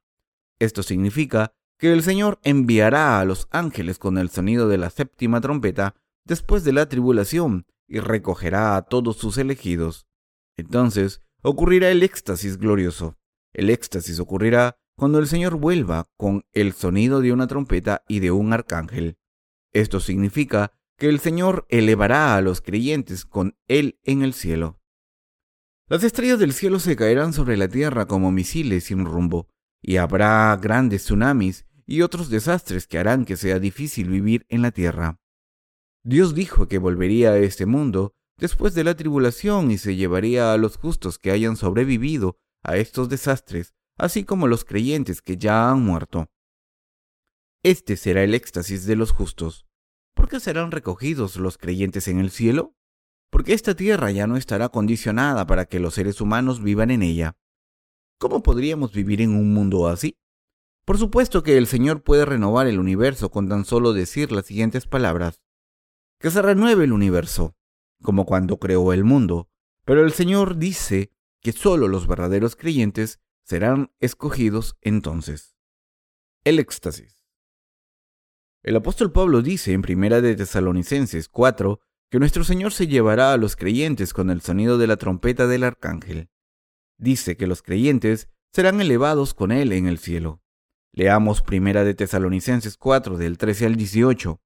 Esto 0.59 0.83
significa 0.83 1.55
que 1.79 1.93
el 1.93 2.03
Señor 2.03 2.39
enviará 2.43 3.21
a 3.21 3.25
los 3.25 3.49
ángeles 3.51 3.99
con 3.99 4.19
el 4.19 4.31
sonido 4.31 4.69
de 4.69 4.79
la 4.79 4.91
séptima 4.91 5.41
trompeta 5.41 5.95
después 6.25 6.65
de 6.65 6.73
la 6.73 6.89
tribulación 6.89 7.67
y 7.87 8.01
recogerá 8.01 8.77
a 8.77 8.83
todos 8.83 9.17
sus 9.17 9.39
elegidos. 9.39 10.07
Entonces 10.57 11.23
ocurrirá 11.43 11.91
el 11.91 12.03
éxtasis 12.03 12.59
glorioso. 12.59 13.17
El 13.53 13.71
éxtasis 13.71 14.19
ocurrirá 14.19 14.77
cuando 14.97 15.21
el 15.21 15.29
Señor 15.29 15.57
vuelva 15.57 16.07
con 16.17 16.45
el 16.53 16.73
sonido 16.73 17.21
de 17.21 17.33
una 17.33 17.47
trompeta 17.47 18.03
y 18.09 18.19
de 18.19 18.33
un 18.33 18.53
arcángel. 18.53 19.17
Esto 19.73 20.01
significa 20.01 20.73
que 20.97 21.09
el 21.09 21.21
Señor 21.21 21.65
elevará 21.69 22.35
a 22.35 22.41
los 22.41 22.61
creyentes 22.61 23.25
con 23.25 23.57
Él 23.69 24.01
en 24.03 24.23
el 24.23 24.35
cielo. 24.35 24.81
Las 25.87 26.03
estrellas 26.03 26.41
del 26.41 26.53
cielo 26.53 26.81
se 26.81 26.97
caerán 26.97 27.33
sobre 27.33 27.57
la 27.57 27.69
tierra 27.69 28.07
como 28.07 28.33
misiles 28.33 28.85
sin 28.85 29.05
rumbo, 29.05 29.49
y 29.81 29.97
habrá 29.97 30.59
grandes 30.61 31.05
tsunamis 31.05 31.68
y 31.89 32.03
otros 32.03 32.29
desastres 32.29 32.87
que 32.87 32.99
harán 32.99 33.25
que 33.25 33.39
sea 33.39 33.59
difícil 33.59 34.11
vivir 34.11 34.45
en 34.51 34.61
la 34.61 34.73
tierra. 34.73 35.19
Dios 36.05 36.35
dijo 36.35 36.69
que 36.69 36.77
volvería 36.77 37.31
a 37.31 37.39
este 37.39 37.65
mundo 37.65 38.13
después 38.37 38.75
de 38.75 38.85
la 38.85 38.95
tribulación 38.95 39.71
y 39.71 39.79
se 39.79 39.97
llevaría 39.97 40.53
a 40.53 40.59
los 40.59 40.77
justos 40.77 41.19
que 41.19 41.31
hayan 41.31 41.57
sobrevivido 41.57 42.37
a 42.63 42.77
estos 42.77 43.09
desastres, 43.09 43.73
así 43.97 44.25
como 44.25 44.47
los 44.49 44.67
creyentes 44.67 45.23
que 45.23 45.39
ya 45.39 45.71
han 45.71 45.83
muerto. 45.83 46.27
Este 47.63 47.97
será 47.97 48.23
el 48.23 48.35
éxtasis 48.35 48.85
de 48.85 48.95
los 48.95 49.11
justos. 49.11 49.67
¿Por 50.15 50.29
qué 50.29 50.41
serán 50.41 50.71
recogidos 50.71 51.37
los 51.37 51.57
creyentes 51.57 52.07
en 52.07 52.19
el 52.19 52.31
cielo? 52.31 52.77
Porque 53.31 53.55
esta 53.55 53.75
tierra 53.75 54.11
ya 54.11 54.27
no 54.27 54.37
estará 54.37 54.69
condicionada 54.69 55.47
para 55.47 55.65
que 55.65 55.81
los 55.81 55.95
seres 55.95 56.21
humanos 56.21 56.63
vivan 56.63 56.91
en 56.91 57.03
ella. 57.03 57.39
¿Cómo 58.19 58.43
podríamos 58.43 58.93
vivir 58.93 59.23
en 59.23 59.31
un 59.31 59.55
mundo 59.55 59.89
así? 59.89 60.19
Por 60.89 60.97
supuesto 60.97 61.43
que 61.43 61.59
el 61.59 61.67
Señor 61.67 62.03
puede 62.03 62.25
renovar 62.25 62.67
el 62.67 62.79
universo 62.79 63.31
con 63.31 63.47
tan 63.47 63.67
solo 63.67 63.93
decir 63.93 64.33
las 64.33 64.47
siguientes 64.47 64.87
palabras. 64.87 65.43
Que 66.19 66.31
se 66.31 66.41
renueve 66.41 66.85
el 66.85 66.95
universo 66.95 67.59
como 68.01 68.25
cuando 68.25 68.59
creó 68.59 68.95
el 68.95 69.05
mundo, 69.05 69.51
pero 69.85 70.03
el 70.03 70.13
Señor 70.13 70.57
dice 70.57 71.13
que 71.43 71.53
solo 71.53 71.89
los 71.89 72.07
verdaderos 72.07 72.57
creyentes 72.57 73.21
serán 73.45 73.93
escogidos 74.01 74.79
entonces. 74.81 75.59
El 76.43 76.59
éxtasis. 76.59 77.23
El 78.63 78.75
apóstol 78.75 79.13
Pablo 79.13 79.43
dice 79.43 79.75
en 79.75 79.83
Primera 79.83 80.23
de 80.23 80.37
Tesalonicenses 80.37 81.29
4 81.29 81.81
que 82.11 82.19
nuestro 82.19 82.45
Señor 82.45 82.73
se 82.73 82.87
llevará 82.87 83.35
a 83.35 83.37
los 83.37 83.57
creyentes 83.57 84.15
con 84.15 84.31
el 84.31 84.41
sonido 84.41 84.79
de 84.79 84.87
la 84.87 84.97
trompeta 84.97 85.47
del 85.47 85.65
arcángel. 85.65 86.31
Dice 86.97 87.37
que 87.37 87.47
los 87.47 87.61
creyentes 87.61 88.31
serán 88.55 88.81
elevados 88.81 89.35
con 89.35 89.53
él 89.53 89.73
en 89.73 89.87
el 89.87 89.99
cielo. 89.99 90.41
Leamos 90.99 91.43
Primera 91.43 91.85
de 91.85 91.95
Tesalonicenses 91.95 92.77
4 92.77 93.19
del 93.19 93.39
13 93.39 93.67
al 93.67 93.77
18. 93.77 94.41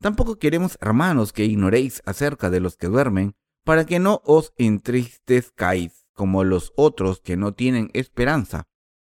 Tampoco 0.00 0.38
queremos, 0.38 0.78
hermanos, 0.80 1.34
que 1.34 1.44
ignoréis 1.44 2.00
acerca 2.06 2.48
de 2.48 2.60
los 2.60 2.78
que 2.78 2.86
duermen, 2.86 3.36
para 3.62 3.84
que 3.84 3.98
no 3.98 4.22
os 4.24 4.54
entristezcáis 4.56 6.06
como 6.14 6.44
los 6.44 6.72
otros 6.76 7.20
que 7.20 7.36
no 7.36 7.52
tienen 7.52 7.90
esperanza. 7.92 8.68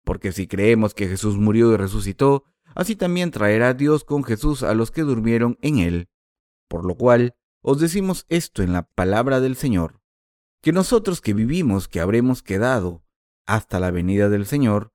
Porque 0.06 0.32
si 0.32 0.46
creemos 0.46 0.94
que 0.94 1.06
Jesús 1.06 1.36
murió 1.36 1.70
y 1.74 1.76
resucitó, 1.76 2.44
así 2.74 2.96
también 2.96 3.30
traerá 3.30 3.74
Dios 3.74 4.02
con 4.02 4.24
Jesús 4.24 4.62
a 4.62 4.72
los 4.72 4.90
que 4.90 5.02
durmieron 5.02 5.58
en 5.60 5.80
él. 5.80 6.08
Por 6.66 6.86
lo 6.86 6.94
cual, 6.94 7.34
os 7.60 7.78
decimos 7.78 8.24
esto 8.30 8.62
en 8.62 8.72
la 8.72 8.84
palabra 8.84 9.40
del 9.40 9.56
Señor, 9.56 10.00
que 10.62 10.72
nosotros 10.72 11.20
que 11.20 11.34
vivimos, 11.34 11.88
que 11.88 12.00
habremos 12.00 12.42
quedado 12.42 13.04
hasta 13.44 13.80
la 13.80 13.90
venida 13.90 14.30
del 14.30 14.46
Señor, 14.46 14.94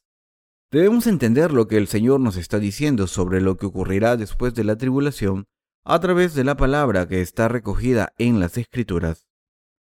Debemos 0.71 1.05
entender 1.05 1.51
lo 1.51 1.67
que 1.67 1.75
el 1.75 1.87
Señor 1.87 2.21
nos 2.21 2.37
está 2.37 2.57
diciendo 2.57 3.05
sobre 3.07 3.41
lo 3.41 3.57
que 3.57 3.65
ocurrirá 3.65 4.15
después 4.15 4.53
de 4.53 4.63
la 4.63 4.77
tribulación 4.77 5.47
a 5.83 5.99
través 5.99 6.33
de 6.33 6.45
la 6.45 6.55
palabra 6.55 7.09
que 7.09 7.19
está 7.19 7.49
recogida 7.49 8.13
en 8.17 8.39
las 8.39 8.57
Escrituras. 8.57 9.27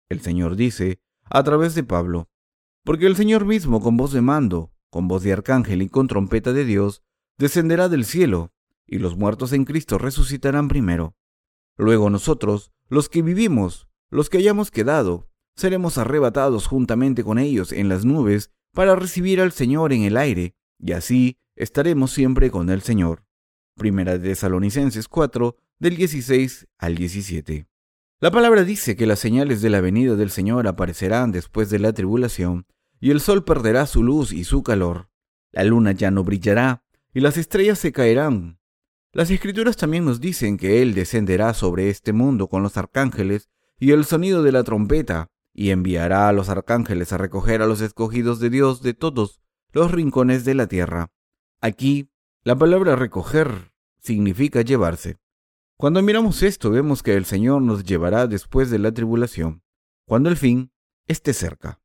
El 0.09 0.21
Señor 0.21 0.55
dice, 0.55 1.01
a 1.29 1.43
través 1.43 1.75
de 1.75 1.83
Pablo, 1.83 2.29
porque 2.85 3.07
el 3.07 3.17
Señor 3.17 3.45
mismo 3.45 3.81
con 3.81 3.97
voz 3.97 4.13
de 4.13 4.21
mando, 4.21 4.73
con 4.89 5.09
voz 5.09 5.25
de 5.25 5.33
arcángel 5.33 5.83
y 5.83 5.89
con 5.89 6.07
trompeta 6.07 6.53
de 6.53 6.65
Dios, 6.65 7.03
descenderá 7.39 7.89
del 7.89 8.05
cielo, 8.05 8.53
y 8.87 8.99
los 8.99 9.17
muertos 9.17 9.53
en 9.53 9.65
Cristo 9.65 9.99
resucitarán 9.99 10.69
primero. 10.69 11.17
Luego 11.77 12.09
nosotros, 12.09 12.71
los 12.89 13.09
que 13.09 13.23
vivimos, 13.23 13.89
los 14.11 14.31
que 14.31 14.39
hayamos 14.39 14.71
quedado, 14.71 15.29
seremos 15.57 15.99
arrebatados 15.99 16.69
juntamente 16.69 17.25
con 17.25 17.41
ellos 17.41 17.73
en 17.73 17.89
las 17.89 18.05
nubes 18.05 18.53
para 18.73 18.95
recibir 18.95 19.41
al 19.41 19.51
Señor 19.51 19.93
en 19.93 20.03
el 20.03 20.17
aire, 20.17 20.55
y 20.79 20.93
así 20.93 21.39
estaremos 21.57 22.13
siempre 22.13 22.51
con 22.51 22.71
el 22.71 22.83
Señor. 22.83 23.25
Primera 23.77 24.19
de 24.19 24.31
Tesalonicenses 24.31 25.09
4, 25.09 25.57
del 25.79 25.97
16 25.97 26.67
al 26.79 26.97
17. 26.97 27.69
La 28.21 28.31
palabra 28.31 28.65
dice 28.65 28.97
que 28.97 29.07
las 29.07 29.21
señales 29.21 29.63
de 29.63 29.71
la 29.71 29.81
venida 29.81 30.17
del 30.17 30.31
Señor 30.31 30.67
aparecerán 30.67 31.31
después 31.31 31.71
de 31.71 31.79
la 31.79 31.93
tribulación, 31.93 32.67
y 33.01 33.11
el 33.13 33.21
sol 33.21 33.45
perderá 33.45 33.87
su 33.87 34.03
luz 34.03 34.33
y 34.33 34.43
su 34.43 34.65
calor. 34.65 35.09
La 35.53 35.63
luna 35.63 35.93
ya 35.93 36.11
no 36.11 36.25
brillará, 36.25 36.83
y 37.15 37.21
las 37.21 37.37
estrellas 37.37 37.79
se 37.79 37.93
caerán. 37.93 38.59
Las 39.13 39.31
escrituras 39.31 39.77
también 39.77 40.05
nos 40.05 40.21
dicen 40.21 40.57
que 40.57 40.83
Él 40.83 40.95
descenderá 40.95 41.55
sobre 41.55 41.91
este 41.91 42.13
mundo 42.13 42.49
con 42.49 42.63
los 42.63 42.77
arcángeles 42.77 43.49
y 43.79 43.93
el 43.93 44.05
sonido 44.05 44.43
de 44.43 44.53
la 44.53 44.65
trompeta, 44.65 45.31
y 45.55 45.71
enviará 45.71 46.29
a 46.29 46.33
los 46.33 46.49
arcángeles 46.49 47.13
a 47.13 47.19
recoger 47.19 47.63
a 47.63 47.67
los 47.67 47.81
escogidos 47.81 48.41
de 48.41 48.51
Dios 48.51 48.83
de 48.83 48.95
todos 48.95 49.41
los 49.73 49.91
rincones 49.91 50.45
de 50.45 50.55
la 50.55 50.67
tierra. 50.67 51.11
Aquí, 51.61 52.11
la 52.43 52.57
palabra 52.57 52.97
recoger 52.97 53.73
significa 53.99 54.63
llevarse. 54.63 55.19
Cuando 55.77 56.03
miramos 56.03 56.43
esto, 56.43 56.71
vemos 56.71 57.03
que 57.03 57.15
el 57.15 57.25
Señor 57.25 57.63
nos 57.63 57.85
llevará 57.85 58.27
después 58.27 58.71
de 58.71 58.79
la 58.79 58.93
tribulación, 58.93 59.63
cuando 60.07 60.29
el 60.29 60.37
fin 60.37 60.73
esté 61.07 61.33
cerca. 61.33 61.81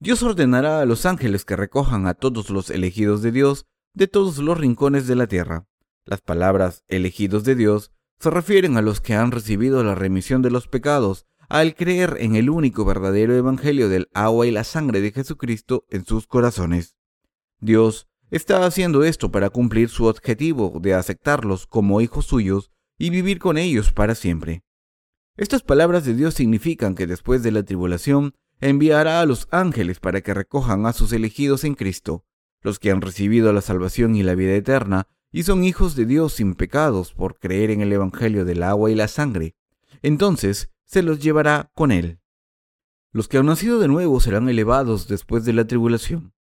Dios 0.00 0.22
ordenará 0.22 0.80
a 0.80 0.84
los 0.84 1.06
ángeles 1.06 1.44
que 1.44 1.56
recojan 1.56 2.06
a 2.06 2.14
todos 2.14 2.50
los 2.50 2.70
elegidos 2.70 3.22
de 3.22 3.32
Dios 3.32 3.66
de 3.94 4.08
todos 4.08 4.38
los 4.38 4.58
rincones 4.58 5.06
de 5.06 5.16
la 5.16 5.26
tierra. 5.26 5.66
Las 6.04 6.20
palabras 6.20 6.84
elegidos 6.88 7.44
de 7.44 7.54
Dios 7.54 7.92
se 8.18 8.30
refieren 8.30 8.76
a 8.76 8.82
los 8.82 9.00
que 9.00 9.14
han 9.14 9.30
recibido 9.30 9.84
la 9.84 9.94
remisión 9.94 10.42
de 10.42 10.50
los 10.50 10.66
pecados 10.66 11.26
al 11.48 11.74
creer 11.74 12.16
en 12.20 12.34
el 12.34 12.50
único 12.50 12.84
verdadero 12.84 13.34
evangelio 13.34 13.88
del 13.88 14.08
agua 14.14 14.46
y 14.46 14.50
la 14.50 14.64
sangre 14.64 15.00
de 15.00 15.12
Jesucristo 15.12 15.84
en 15.90 16.04
sus 16.04 16.26
corazones. 16.26 16.96
Dios 17.62 18.08
está 18.32 18.66
haciendo 18.66 19.04
esto 19.04 19.30
para 19.30 19.48
cumplir 19.48 19.88
su 19.88 20.06
objetivo 20.06 20.80
de 20.80 20.94
aceptarlos 20.94 21.68
como 21.68 22.00
hijos 22.00 22.26
suyos 22.26 22.72
y 22.98 23.10
vivir 23.10 23.38
con 23.38 23.56
ellos 23.56 23.92
para 23.92 24.16
siempre. 24.16 24.64
Estas 25.36 25.62
palabras 25.62 26.04
de 26.04 26.14
Dios 26.14 26.34
significan 26.34 26.96
que 26.96 27.06
después 27.06 27.44
de 27.44 27.52
la 27.52 27.62
tribulación 27.62 28.34
enviará 28.60 29.20
a 29.20 29.26
los 29.26 29.46
ángeles 29.52 30.00
para 30.00 30.22
que 30.22 30.34
recojan 30.34 30.86
a 30.86 30.92
sus 30.92 31.12
elegidos 31.12 31.62
en 31.62 31.76
Cristo, 31.76 32.24
los 32.62 32.80
que 32.80 32.90
han 32.90 33.00
recibido 33.00 33.52
la 33.52 33.60
salvación 33.60 34.16
y 34.16 34.24
la 34.24 34.34
vida 34.34 34.54
eterna, 34.54 35.06
y 35.30 35.44
son 35.44 35.62
hijos 35.62 35.94
de 35.94 36.04
Dios 36.04 36.32
sin 36.32 36.56
pecados 36.56 37.14
por 37.14 37.38
creer 37.38 37.70
en 37.70 37.80
el 37.80 37.92
Evangelio 37.92 38.44
del 38.44 38.64
agua 38.64 38.90
y 38.90 38.96
la 38.96 39.06
sangre. 39.06 39.54
Entonces 40.02 40.72
se 40.84 41.04
los 41.04 41.20
llevará 41.20 41.70
con 41.76 41.92
él. 41.92 42.18
Los 43.12 43.28
que 43.28 43.38
han 43.38 43.46
nacido 43.46 43.78
de 43.78 43.86
nuevo 43.86 44.18
serán 44.18 44.48
elevados 44.48 45.06
después 45.06 45.44
de 45.44 45.52
la 45.52 45.64
tribulación, 45.64 46.34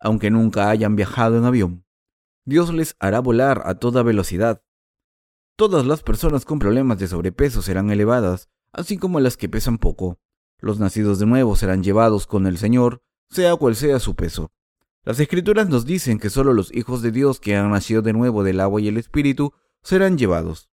aunque 0.00 0.30
nunca 0.30 0.70
hayan 0.70 0.96
viajado 0.96 1.38
en 1.38 1.44
avión. 1.44 1.84
Dios 2.44 2.72
les 2.72 2.96
hará 2.98 3.20
volar 3.20 3.62
a 3.66 3.74
toda 3.74 4.02
velocidad. 4.02 4.62
Todas 5.56 5.86
las 5.86 6.02
personas 6.02 6.44
con 6.44 6.58
problemas 6.58 6.98
de 6.98 7.06
sobrepeso 7.06 7.62
serán 7.62 7.90
elevadas, 7.90 8.48
así 8.72 8.96
como 8.96 9.20
las 9.20 9.36
que 9.36 9.48
pesan 9.48 9.78
poco. 9.78 10.18
Los 10.58 10.78
nacidos 10.78 11.18
de 11.18 11.26
nuevo 11.26 11.54
serán 11.54 11.82
llevados 11.82 12.26
con 12.26 12.46
el 12.46 12.58
Señor, 12.58 13.02
sea 13.28 13.54
cual 13.56 13.76
sea 13.76 13.98
su 13.98 14.14
peso. 14.14 14.52
Las 15.04 15.20
escrituras 15.20 15.68
nos 15.68 15.86
dicen 15.86 16.18
que 16.18 16.30
solo 16.30 16.52
los 16.52 16.74
hijos 16.74 17.02
de 17.02 17.10
Dios 17.10 17.40
que 17.40 17.56
han 17.56 17.70
nacido 17.70 18.02
de 18.02 18.12
nuevo 18.12 18.42
del 18.42 18.60
agua 18.60 18.80
y 18.80 18.88
el 18.88 18.96
Espíritu 18.96 19.52
serán 19.82 20.18
llevados. 20.18 20.70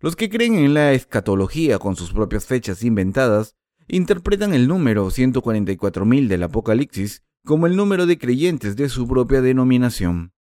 Los 0.00 0.16
que 0.16 0.28
creen 0.28 0.56
en 0.56 0.74
la 0.74 0.92
escatología 0.92 1.78
con 1.78 1.96
sus 1.96 2.12
propias 2.12 2.44
fechas 2.44 2.82
inventadas 2.82 3.56
interpretan 3.88 4.52
el 4.52 4.68
número 4.68 5.06
144.000 5.06 6.28
del 6.28 6.42
Apocalipsis 6.42 7.22
como 7.44 7.66
el 7.66 7.76
número 7.76 8.06
de 8.06 8.18
creyentes 8.18 8.74
de 8.74 8.88
su 8.88 9.06
propia 9.06 9.42
denominación. 9.42 10.32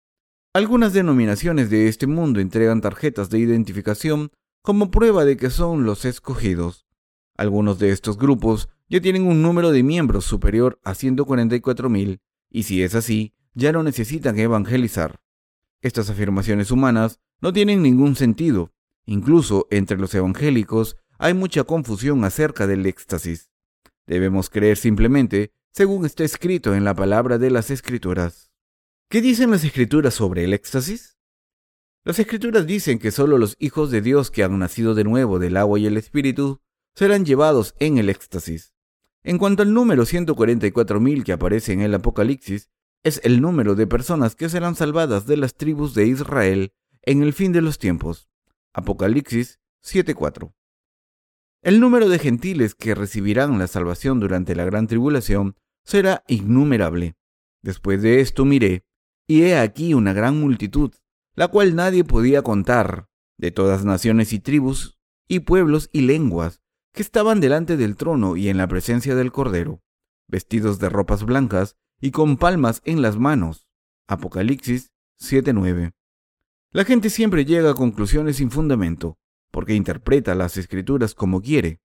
Algunas 0.54 0.92
denominaciones 0.92 1.68
de 1.68 1.88
este 1.88 2.06
mundo 2.06 2.38
entregan 2.38 2.80
tarjetas 2.80 3.28
de 3.28 3.40
identificación 3.40 4.30
como 4.62 4.90
prueba 4.90 5.24
de 5.24 5.36
que 5.36 5.50
son 5.50 5.84
los 5.84 6.04
escogidos. 6.04 6.86
Algunos 7.36 7.80
de 7.80 7.90
estos 7.90 8.18
grupos 8.18 8.68
ya 8.88 9.00
tienen 9.00 9.26
un 9.26 9.42
número 9.42 9.72
de 9.72 9.82
miembros 9.82 10.24
superior 10.24 10.78
a 10.84 10.92
144.000 10.92 12.20
y 12.50 12.62
si 12.62 12.82
es 12.82 12.94
así, 12.94 13.34
ya 13.54 13.72
no 13.72 13.82
necesitan 13.82 14.38
evangelizar. 14.38 15.20
Estas 15.80 16.08
afirmaciones 16.08 16.70
humanas 16.70 17.18
no 17.40 17.52
tienen 17.52 17.82
ningún 17.82 18.14
sentido. 18.14 18.72
Incluso 19.06 19.66
entre 19.70 19.98
los 19.98 20.14
evangélicos 20.14 20.96
hay 21.18 21.34
mucha 21.34 21.64
confusión 21.64 22.24
acerca 22.24 22.68
del 22.68 22.86
éxtasis. 22.86 23.50
Debemos 24.06 24.50
creer 24.50 24.76
simplemente 24.76 25.52
según 25.72 26.04
está 26.04 26.22
escrito 26.22 26.74
en 26.74 26.84
la 26.84 26.94
palabra 26.94 27.38
de 27.38 27.50
las 27.50 27.70
escrituras. 27.70 28.52
¿Qué 29.08 29.22
dicen 29.22 29.50
las 29.50 29.64
escrituras 29.64 30.12
sobre 30.12 30.44
el 30.44 30.52
éxtasis? 30.52 31.16
Las 32.04 32.18
escrituras 32.18 32.66
dicen 32.66 32.98
que 32.98 33.10
solo 33.10 33.38
los 33.38 33.56
hijos 33.58 33.90
de 33.90 34.02
Dios 34.02 34.30
que 34.30 34.44
han 34.44 34.58
nacido 34.58 34.94
de 34.94 35.04
nuevo 35.04 35.38
del 35.38 35.56
agua 35.56 35.78
y 35.78 35.86
el 35.86 35.96
espíritu 35.96 36.60
serán 36.94 37.24
llevados 37.24 37.74
en 37.78 37.96
el 37.96 38.10
éxtasis. 38.10 38.74
En 39.22 39.38
cuanto 39.38 39.62
al 39.62 39.72
número 39.72 40.04
144.000 40.04 41.24
que 41.24 41.32
aparece 41.32 41.72
en 41.72 41.80
el 41.80 41.94
Apocalipsis, 41.94 42.68
es 43.02 43.20
el 43.24 43.40
número 43.40 43.74
de 43.74 43.86
personas 43.86 44.36
que 44.36 44.48
serán 44.48 44.74
salvadas 44.74 45.26
de 45.26 45.36
las 45.38 45.54
tribus 45.54 45.94
de 45.94 46.06
Israel 46.06 46.74
en 47.02 47.22
el 47.22 47.32
fin 47.32 47.52
de 47.52 47.62
los 47.62 47.78
tiempos. 47.78 48.28
Apocalipsis 48.74 49.60
7.4. 49.82 50.52
El 51.62 51.80
número 51.80 52.08
de 52.08 52.18
gentiles 52.18 52.74
que 52.74 52.94
recibirán 52.94 53.58
la 53.58 53.68
salvación 53.68 54.20
durante 54.20 54.54
la 54.54 54.64
gran 54.64 54.86
tribulación 54.86 55.56
será 55.84 56.24
innumerable. 56.28 57.16
Después 57.62 58.02
de 58.02 58.20
esto 58.20 58.44
miré, 58.44 58.84
y 59.26 59.42
he 59.42 59.58
aquí 59.58 59.94
una 59.94 60.12
gran 60.12 60.38
multitud, 60.40 60.92
la 61.34 61.48
cual 61.48 61.74
nadie 61.74 62.04
podía 62.04 62.42
contar, 62.42 63.08
de 63.38 63.50
todas 63.50 63.84
naciones 63.84 64.32
y 64.32 64.40
tribus, 64.40 64.98
y 65.28 65.40
pueblos 65.40 65.88
y 65.92 66.02
lenguas, 66.02 66.60
que 66.92 67.02
estaban 67.02 67.40
delante 67.40 67.76
del 67.76 67.96
trono 67.96 68.36
y 68.36 68.48
en 68.48 68.58
la 68.58 68.68
presencia 68.68 69.14
del 69.14 69.32
Cordero, 69.32 69.82
vestidos 70.28 70.78
de 70.78 70.88
ropas 70.88 71.24
blancas 71.24 71.76
y 72.00 72.10
con 72.10 72.36
palmas 72.36 72.82
en 72.84 73.00
las 73.00 73.16
manos. 73.16 73.66
Apocalipsis 74.08 74.92
7:9. 75.18 75.92
La 76.70 76.84
gente 76.84 77.10
siempre 77.10 77.44
llega 77.44 77.70
a 77.70 77.74
conclusiones 77.74 78.36
sin 78.36 78.50
fundamento, 78.50 79.18
porque 79.50 79.74
interpreta 79.74 80.34
las 80.34 80.56
escrituras 80.56 81.14
como 81.14 81.40
quiere. 81.40 81.80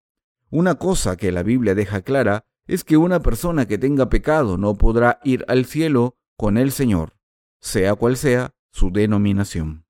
Una 0.49 0.75
cosa 0.75 1.17
que 1.17 1.31
la 1.31 1.43
Biblia 1.43 1.75
deja 1.75 2.01
clara 2.01 2.45
es 2.67 2.83
que 2.83 2.97
una 2.97 3.21
persona 3.21 3.65
que 3.65 3.77
tenga 3.77 4.09
pecado 4.09 4.57
no 4.57 4.75
podrá 4.75 5.19
ir 5.23 5.45
al 5.47 5.65
cielo 5.65 6.17
con 6.37 6.57
el 6.57 6.71
Señor, 6.71 7.17
sea 7.61 7.95
cual 7.95 8.17
sea 8.17 8.53
su 8.71 8.91
denominación. 8.91 9.85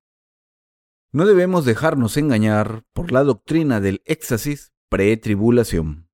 No 1.12 1.26
debemos 1.26 1.66
dejarnos 1.66 2.18
engañar 2.18 2.84
por 2.94 3.12
la 3.12 3.24
doctrina 3.24 3.82
del 3.82 4.02
éxtasis 4.06 4.74
pretribulación. 4.90 6.10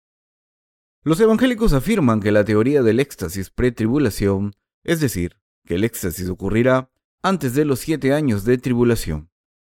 Los 1.04 1.20
evangélicos 1.20 1.74
afirman 1.74 2.22
que 2.22 2.32
la 2.32 2.46
teoría 2.46 2.82
del 2.82 3.00
éxtasis 3.02 3.50
pretribulación, 3.50 4.54
es 4.84 5.02
decir, 5.02 5.38
que 5.66 5.76
el 5.76 5.84
éxtasis 5.84 6.30
ocurrirá 6.30 6.90
antes 7.22 7.54
de 7.56 7.66
los 7.66 7.80
siete 7.80 8.14
años 8.14 8.46
de 8.46 8.58
tribulación. 8.58 9.30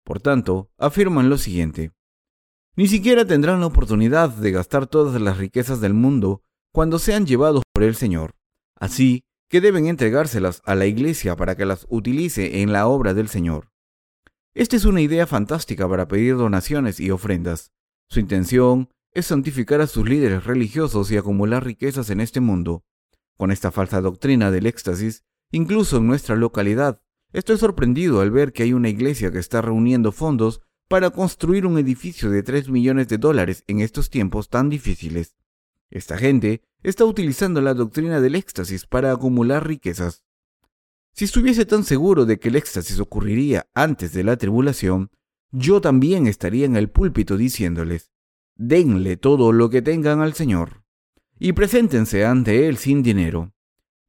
Por 0.05 0.21
tanto, 0.21 0.71
afirman 0.77 1.29
lo 1.29 1.37
siguiente. 1.37 1.91
Ni 2.77 2.87
siquiera 2.87 3.25
tendrán 3.25 3.59
la 3.59 3.65
oportunidad 3.65 4.29
de 4.29 4.51
gastar 4.51 4.87
todas 4.87 5.19
las 5.19 5.37
riquezas 5.37 5.81
del 5.81 5.93
mundo 5.93 6.43
cuando 6.77 6.99
sean 6.99 7.25
llevados 7.25 7.63
por 7.73 7.81
el 7.81 7.95
Señor. 7.95 8.35
Así 8.75 9.23
que 9.49 9.61
deben 9.61 9.87
entregárselas 9.87 10.61
a 10.63 10.75
la 10.75 10.85
iglesia 10.85 11.35
para 11.35 11.55
que 11.55 11.65
las 11.65 11.87
utilice 11.89 12.61
en 12.61 12.71
la 12.71 12.85
obra 12.85 13.15
del 13.15 13.29
Señor. 13.29 13.71
Esta 14.53 14.75
es 14.75 14.85
una 14.85 15.01
idea 15.01 15.25
fantástica 15.25 15.89
para 15.89 16.07
pedir 16.07 16.37
donaciones 16.37 16.99
y 16.99 17.09
ofrendas. 17.09 17.71
Su 18.07 18.19
intención 18.19 18.89
es 19.11 19.25
santificar 19.25 19.81
a 19.81 19.87
sus 19.87 20.07
líderes 20.07 20.43
religiosos 20.43 21.09
y 21.09 21.17
acumular 21.17 21.65
riquezas 21.65 22.11
en 22.11 22.21
este 22.21 22.41
mundo. 22.41 22.85
Con 23.37 23.49
esta 23.49 23.71
falsa 23.71 23.99
doctrina 23.99 24.51
del 24.51 24.67
éxtasis, 24.67 25.23
incluso 25.49 25.97
en 25.97 26.05
nuestra 26.05 26.35
localidad, 26.35 27.01
estoy 27.33 27.57
sorprendido 27.57 28.21
al 28.21 28.29
ver 28.29 28.53
que 28.53 28.61
hay 28.61 28.73
una 28.73 28.89
iglesia 28.89 29.31
que 29.31 29.39
está 29.39 29.63
reuniendo 29.63 30.11
fondos 30.11 30.61
para 30.87 31.09
construir 31.09 31.65
un 31.65 31.79
edificio 31.79 32.29
de 32.29 32.43
3 32.43 32.69
millones 32.69 33.07
de 33.07 33.17
dólares 33.17 33.63
en 33.65 33.79
estos 33.79 34.11
tiempos 34.11 34.49
tan 34.49 34.69
difíciles. 34.69 35.37
Esta 35.89 36.17
gente 36.17 36.61
está 36.83 37.05
utilizando 37.05 37.61
la 37.61 37.73
doctrina 37.73 38.21
del 38.21 38.35
éxtasis 38.35 38.85
para 38.85 39.11
acumular 39.11 39.67
riquezas. 39.67 40.23
Si 41.13 41.25
estuviese 41.25 41.65
tan 41.65 41.83
seguro 41.83 42.25
de 42.25 42.39
que 42.39 42.49
el 42.49 42.55
éxtasis 42.55 42.99
ocurriría 42.99 43.67
antes 43.73 44.13
de 44.13 44.23
la 44.23 44.37
tribulación, 44.37 45.09
yo 45.51 45.81
también 45.81 46.27
estaría 46.27 46.65
en 46.65 46.75
el 46.75 46.89
púlpito 46.89 47.37
diciéndoles, 47.37 48.11
denle 48.55 49.17
todo 49.17 49.51
lo 49.51 49.69
que 49.69 49.81
tengan 49.81 50.21
al 50.21 50.33
Señor, 50.33 50.83
y 51.39 51.53
preséntense 51.53 52.25
ante 52.25 52.67
Él 52.67 52.77
sin 52.77 53.01
dinero. 53.01 53.53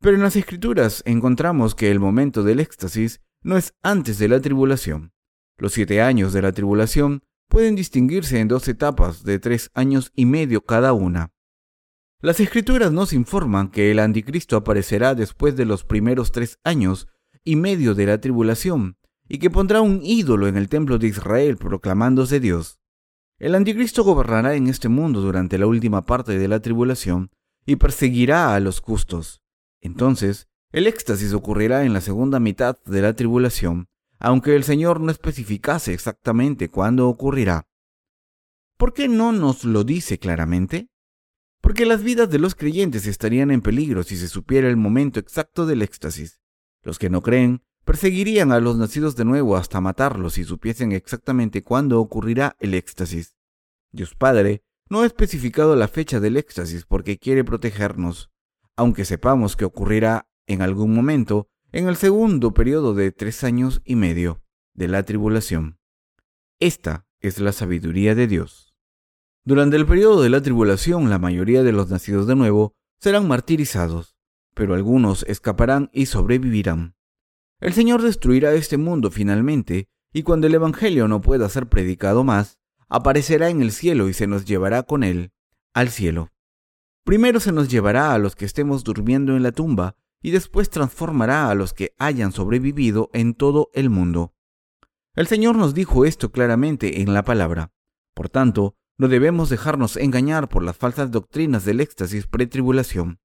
Pero 0.00 0.16
en 0.16 0.22
las 0.22 0.37
Escrituras 0.37 1.02
encontramos 1.06 1.75
que 1.75 1.90
el 1.90 2.00
momento 2.00 2.42
del 2.42 2.60
éxtasis 2.60 3.20
no 3.42 3.56
es 3.56 3.75
antes 3.82 4.18
de 4.18 4.28
la 4.28 4.40
tribulación. 4.40 5.12
Los 5.56 5.72
siete 5.72 6.02
años 6.02 6.32
de 6.32 6.42
la 6.42 6.52
tribulación 6.52 7.22
pueden 7.48 7.75
distinguirse 7.75 8.38
en 8.38 8.48
dos 8.48 8.68
etapas 8.68 9.25
de 9.25 9.38
tres 9.38 9.70
años 9.75 10.12
y 10.14 10.26
medio 10.26 10.64
cada 10.64 10.92
una. 10.92 11.32
Las 12.20 12.40
escrituras 12.40 12.90
nos 12.90 13.12
informan 13.12 13.70
que 13.70 13.92
el 13.92 14.00
anticristo 14.00 14.56
aparecerá 14.56 15.14
después 15.14 15.54
de 15.54 15.64
los 15.64 15.84
primeros 15.84 16.32
tres 16.32 16.58
años 16.64 17.06
y 17.44 17.54
medio 17.54 17.94
de 17.94 18.06
la 18.06 18.20
tribulación, 18.20 18.96
y 19.28 19.38
que 19.38 19.50
pondrá 19.50 19.82
un 19.82 20.00
ídolo 20.02 20.48
en 20.48 20.56
el 20.56 20.68
templo 20.68 20.98
de 20.98 21.06
Israel 21.06 21.56
proclamándose 21.58 22.40
Dios. 22.40 22.80
El 23.38 23.54
anticristo 23.54 24.02
gobernará 24.02 24.56
en 24.56 24.66
este 24.66 24.88
mundo 24.88 25.20
durante 25.20 25.58
la 25.58 25.68
última 25.68 26.06
parte 26.06 26.37
de 26.37 26.48
la 26.48 26.58
tribulación 26.58 27.30
y 27.64 27.76
perseguirá 27.76 28.52
a 28.52 28.58
los 28.58 28.80
justos. 28.80 29.44
Entonces, 29.80 30.48
el 30.72 30.88
éxtasis 30.88 31.32
ocurrirá 31.34 31.84
en 31.84 31.92
la 31.92 32.00
segunda 32.00 32.40
mitad 32.40 32.82
de 32.84 33.00
la 33.00 33.14
tribulación, 33.14 33.87
aunque 34.18 34.56
el 34.56 34.64
Señor 34.64 35.00
no 35.00 35.12
especificase 35.12 35.94
exactamente 35.94 36.68
cuándo 36.68 37.08
ocurrirá. 37.08 37.68
¿Por 38.76 38.92
qué 38.92 39.06
no 39.06 39.30
nos 39.30 39.62
lo 39.62 39.84
dice 39.84 40.18
claramente? 40.18 40.88
Porque 41.60 41.86
las 41.86 42.02
vidas 42.02 42.30
de 42.30 42.38
los 42.38 42.54
creyentes 42.54 43.06
estarían 43.06 43.50
en 43.50 43.60
peligro 43.60 44.02
si 44.02 44.16
se 44.16 44.28
supiera 44.28 44.68
el 44.68 44.76
momento 44.76 45.20
exacto 45.20 45.66
del 45.66 45.82
éxtasis. 45.82 46.40
Los 46.82 46.98
que 46.98 47.10
no 47.10 47.22
creen 47.22 47.62
perseguirían 47.84 48.52
a 48.52 48.60
los 48.60 48.76
nacidos 48.76 49.16
de 49.16 49.24
nuevo 49.24 49.56
hasta 49.56 49.80
matarlos 49.80 50.34
si 50.34 50.44
supiesen 50.44 50.92
exactamente 50.92 51.62
cuándo 51.62 52.00
ocurrirá 52.00 52.56
el 52.60 52.74
éxtasis. 52.74 53.34
Dios 53.92 54.14
Padre 54.14 54.62
no 54.90 55.00
ha 55.00 55.06
especificado 55.06 55.74
la 55.76 55.88
fecha 55.88 56.20
del 56.20 56.36
éxtasis 56.36 56.84
porque 56.84 57.18
quiere 57.18 57.44
protegernos, 57.44 58.30
aunque 58.76 59.04
sepamos 59.04 59.56
que 59.56 59.64
ocurrirá 59.64 60.28
en 60.46 60.62
algún 60.62 60.94
momento 60.94 61.48
en 61.72 61.88
el 61.88 61.96
segundo 61.96 62.54
periodo 62.54 62.94
de 62.94 63.12
tres 63.12 63.44
años 63.44 63.83
y 63.85 63.96
medio 63.96 64.42
de 64.74 64.88
la 64.88 65.02
tribulación. 65.02 65.78
Esta 66.61 67.06
es 67.20 67.40
la 67.40 67.52
sabiduría 67.52 68.14
de 68.14 68.26
Dios. 68.26 68.67
Durante 69.48 69.76
el 69.76 69.87
periodo 69.87 70.20
de 70.20 70.28
la 70.28 70.42
tribulación, 70.42 71.08
la 71.08 71.18
mayoría 71.18 71.62
de 71.62 71.72
los 71.72 71.88
nacidos 71.88 72.26
de 72.26 72.37
nuevo 72.37 72.74
serán 73.00 73.26
martirizados, 73.26 74.14
pero 74.52 74.74
algunos 74.74 75.22
escaparán 75.22 75.88
y 75.90 76.04
sobrevivirán. 76.04 76.96
El 77.58 77.72
Señor 77.72 78.02
destruirá 78.02 78.52
este 78.52 78.76
mundo 78.76 79.11
finalmente, 79.11 79.88
y 80.12 80.22
cuando 80.22 80.48
el 80.48 80.54
Evangelio 80.54 81.08
no 81.08 81.22
pueda 81.22 81.48
ser 81.48 81.66
predicado 81.66 82.24
más, 82.24 82.58
aparecerá 82.90 83.48
en 83.48 83.62
el 83.62 83.72
cielo 83.72 84.11
y 84.11 84.12
se 84.12 84.26
nos 84.26 84.44
llevará 84.44 84.82
con 84.82 85.02
él 85.02 85.32
al 85.72 85.88
cielo. 85.88 86.28
Primero 87.02 87.40
se 87.40 87.50
nos 87.50 87.70
llevará 87.70 88.12
a 88.12 88.18
los 88.18 88.37
que 88.37 88.44
estemos 88.44 88.84
durmiendo 88.84 89.34
en 89.34 89.42
la 89.42 89.52
tumba, 89.52 89.96
y 90.20 90.30
después 90.30 90.68
transformará 90.68 91.48
a 91.48 91.54
los 91.54 91.72
que 91.72 91.94
hayan 91.96 92.32
sobrevivido 92.32 93.08
en 93.14 93.32
todo 93.32 93.70
el 93.72 93.88
mundo. 93.88 94.34
El 95.14 95.26
Señor 95.26 95.56
nos 95.56 95.72
dijo 95.72 96.04
esto 96.04 96.32
claramente 96.32 97.00
en 97.00 97.14
la 97.14 97.22
palabra. 97.22 97.72
Por 98.12 98.28
tanto, 98.28 98.77
no 98.98 99.06
debemos 99.06 99.48
dejarnos 99.48 99.96
engañar 99.96 100.48
por 100.48 100.64
las 100.64 100.76
falsas 100.76 101.12
doctrinas 101.12 101.64
del 101.64 101.80
éxtasis 101.80 102.26
pretribulación. 102.26 103.20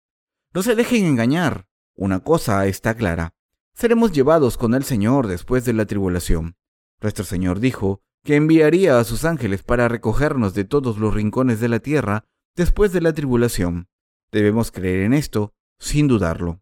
No 0.53 0.61
se 0.61 0.75
dejen 0.75 1.05
engañar. 1.05 1.67
Una 1.95 2.19
cosa 2.19 2.65
está 2.67 2.95
clara. 2.95 3.33
Seremos 3.73 4.11
llevados 4.11 4.57
con 4.57 4.75
el 4.75 4.83
Señor 4.83 5.27
después 5.27 5.65
de 5.65 5.73
la 5.73 5.85
tribulación. 5.85 6.55
Nuestro 7.01 7.25
Señor 7.25 7.59
dijo 7.59 8.01
que 8.23 8.35
enviaría 8.35 8.99
a 8.99 9.03
sus 9.03 9.25
ángeles 9.25 9.63
para 9.63 9.87
recogernos 9.87 10.53
de 10.53 10.63
todos 10.63 10.99
los 10.99 11.13
rincones 11.13 11.59
de 11.59 11.69
la 11.69 11.79
tierra 11.79 12.25
después 12.55 12.93
de 12.93 13.01
la 13.01 13.13
tribulación. 13.13 13.89
Debemos 14.31 14.71
creer 14.71 15.01
en 15.01 15.13
esto 15.13 15.53
sin 15.79 16.07
dudarlo. 16.07 16.61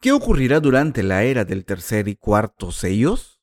¿Qué 0.00 0.12
ocurrirá 0.12 0.60
durante 0.60 1.02
la 1.02 1.24
era 1.24 1.44
del 1.44 1.64
tercer 1.64 2.08
y 2.08 2.14
cuarto 2.14 2.72
sellos? 2.72 3.37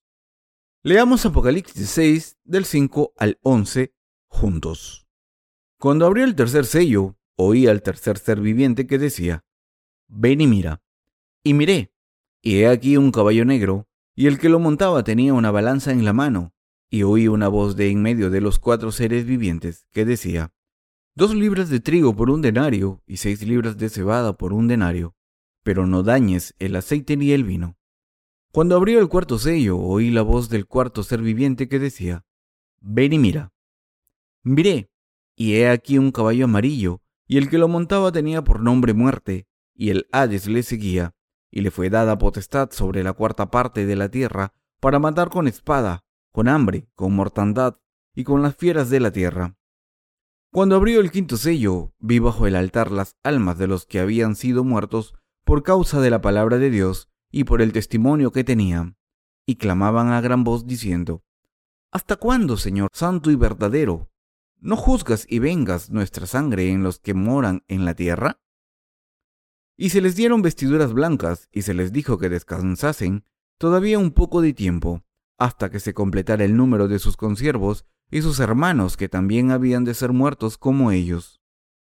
Leamos 0.88 1.26
Apocalipsis 1.26 1.90
6 1.90 2.38
del 2.44 2.64
5 2.64 3.14
al 3.18 3.40
11 3.42 3.96
juntos. 4.28 5.08
Cuando 5.80 6.06
abrió 6.06 6.24
el 6.24 6.36
tercer 6.36 6.66
sello, 6.66 7.18
oí 7.36 7.66
al 7.66 7.82
tercer 7.82 8.20
ser 8.20 8.40
viviente 8.40 8.86
que 8.86 9.00
decía, 9.00 9.44
Ven 10.08 10.42
y 10.42 10.46
mira. 10.46 10.84
Y 11.44 11.56
miré, 11.56 11.92
y 12.44 12.58
he 12.58 12.68
aquí 12.68 12.98
un 12.98 13.12
caballo 13.12 13.46
negro, 13.46 13.88
y 14.14 14.28
el 14.28 14.38
que 14.38 14.48
lo 14.48 14.60
montaba 14.60 15.04
tenía 15.04 15.34
una 15.34 15.50
balanza 15.50 15.92
en 15.92 16.06
la 16.06 16.14
mano, 16.14 16.54
y 16.92 17.02
oí 17.02 17.28
una 17.28 17.48
voz 17.48 17.76
de 17.76 17.90
en 17.90 18.04
medio 18.04 18.30
de 18.30 18.42
los 18.42 18.60
cuatro 18.60 18.92
seres 18.92 19.26
vivientes 19.26 19.88
que 19.92 20.06
decía, 20.06 20.54
Dos 21.16 21.34
libras 21.34 21.70
de 21.70 21.80
trigo 21.80 22.16
por 22.16 22.30
un 22.30 22.44
denario 22.44 23.02
y 23.08 23.18
seis 23.18 23.42
libras 23.42 23.80
de 23.80 23.90
cebada 23.90 24.38
por 24.38 24.54
un 24.54 24.68
denario, 24.68 25.16
pero 25.64 25.88
no 25.88 26.04
dañes 26.04 26.54
el 26.60 26.76
aceite 26.76 27.18
ni 27.18 27.32
el 27.32 27.44
vino. 27.44 27.76
Cuando 28.56 28.78
abrió 28.78 29.02
el 29.02 29.10
cuarto 29.10 29.38
sello, 29.38 29.78
oí 29.78 30.12
la 30.12 30.22
voz 30.22 30.48
del 30.48 30.66
cuarto 30.66 31.04
ser 31.04 31.22
viviente 31.22 31.68
que 31.68 31.78
decía, 31.78 32.24
Ven 32.80 33.12
y 33.12 33.20
mira. 33.20 33.52
Miré, 34.44 34.90
y 35.36 35.56
he 35.56 35.68
aquí 35.68 35.98
un 35.98 36.14
caballo 36.14 36.46
amarillo, 36.46 37.02
y 37.28 37.38
el 37.38 37.50
que 37.50 37.58
lo 37.58 37.68
montaba 37.68 38.14
tenía 38.14 38.46
por 38.46 38.62
nombre 38.62 38.94
muerte, 38.94 39.46
y 39.74 39.90
el 39.90 40.08
Hades 40.14 40.48
le 40.48 40.64
seguía, 40.64 41.16
y 41.52 41.64
le 41.64 41.70
fue 41.70 41.90
dada 41.90 42.18
potestad 42.18 42.70
sobre 42.72 43.04
la 43.04 43.12
cuarta 43.12 43.52
parte 43.52 43.86
de 43.86 43.98
la 43.98 44.08
tierra, 44.08 44.54
para 44.80 45.00
matar 45.00 45.28
con 45.28 45.50
espada, 45.50 46.06
con 46.32 46.48
hambre, 46.48 46.88
con 46.96 47.14
mortandad, 47.14 47.82
y 48.16 48.24
con 48.24 48.42
las 48.42 48.56
fieras 48.56 48.90
de 48.90 49.02
la 49.02 49.12
tierra. 49.12 49.58
Cuando 50.54 50.78
abrió 50.78 51.02
el 51.02 51.12
quinto 51.12 51.36
sello, 51.36 51.94
vi 52.00 52.20
bajo 52.20 52.48
el 52.48 52.56
altar 52.56 52.90
las 52.90 53.18
almas 53.22 53.58
de 53.58 53.68
los 53.68 53.86
que 53.86 54.00
habían 54.00 54.38
sido 54.38 54.64
muertos 54.64 55.14
por 55.44 55.62
causa 55.62 56.00
de 56.00 56.10
la 56.10 56.22
palabra 56.22 56.58
de 56.58 56.70
Dios 56.70 57.10
y 57.36 57.44
por 57.44 57.62
el 57.62 57.74
testimonio 57.74 58.32
que 58.32 58.46
tenían, 58.46 58.96
y 59.46 59.58
clamaban 59.58 60.14
a 60.14 60.22
gran 60.22 60.46
voz 60.46 60.66
diciendo, 60.66 61.22
¿Hasta 61.92 62.16
cuándo, 62.16 62.56
Señor 62.56 62.88
Santo 62.94 63.30
y 63.30 63.36
verdadero, 63.36 64.10
¿No 64.62 64.78
juzgas 64.78 65.28
y 65.30 65.40
vengas 65.40 65.90
nuestra 65.90 66.28
sangre 66.28 66.72
en 66.72 66.82
los 66.82 67.00
que 67.00 67.14
moran 67.14 67.66
en 67.68 67.84
la 67.84 67.94
tierra? 67.94 68.40
Y 69.76 69.90
se 69.90 70.00
les 70.00 70.16
dieron 70.16 70.44
vestiduras 70.44 70.94
blancas 70.94 71.50
y 71.52 71.64
se 71.64 71.74
les 71.74 71.92
dijo 71.92 72.18
que 72.18 72.30
descansasen 72.30 73.26
todavía 73.58 74.00
un 74.00 74.12
poco 74.12 74.40
de 74.40 74.54
tiempo, 74.54 75.04
hasta 75.38 75.70
que 75.70 75.82
se 75.82 75.94
completara 75.94 76.46
el 76.46 76.56
número 76.56 76.88
de 76.88 77.00
sus 77.00 77.18
consiervos 77.18 77.86
y 78.10 78.22
sus 78.22 78.40
hermanos 78.40 78.96
que 78.96 79.10
también 79.10 79.52
habían 79.52 79.84
de 79.84 79.94
ser 79.94 80.14
muertos 80.14 80.58
como 80.58 80.92
ellos. 80.92 81.42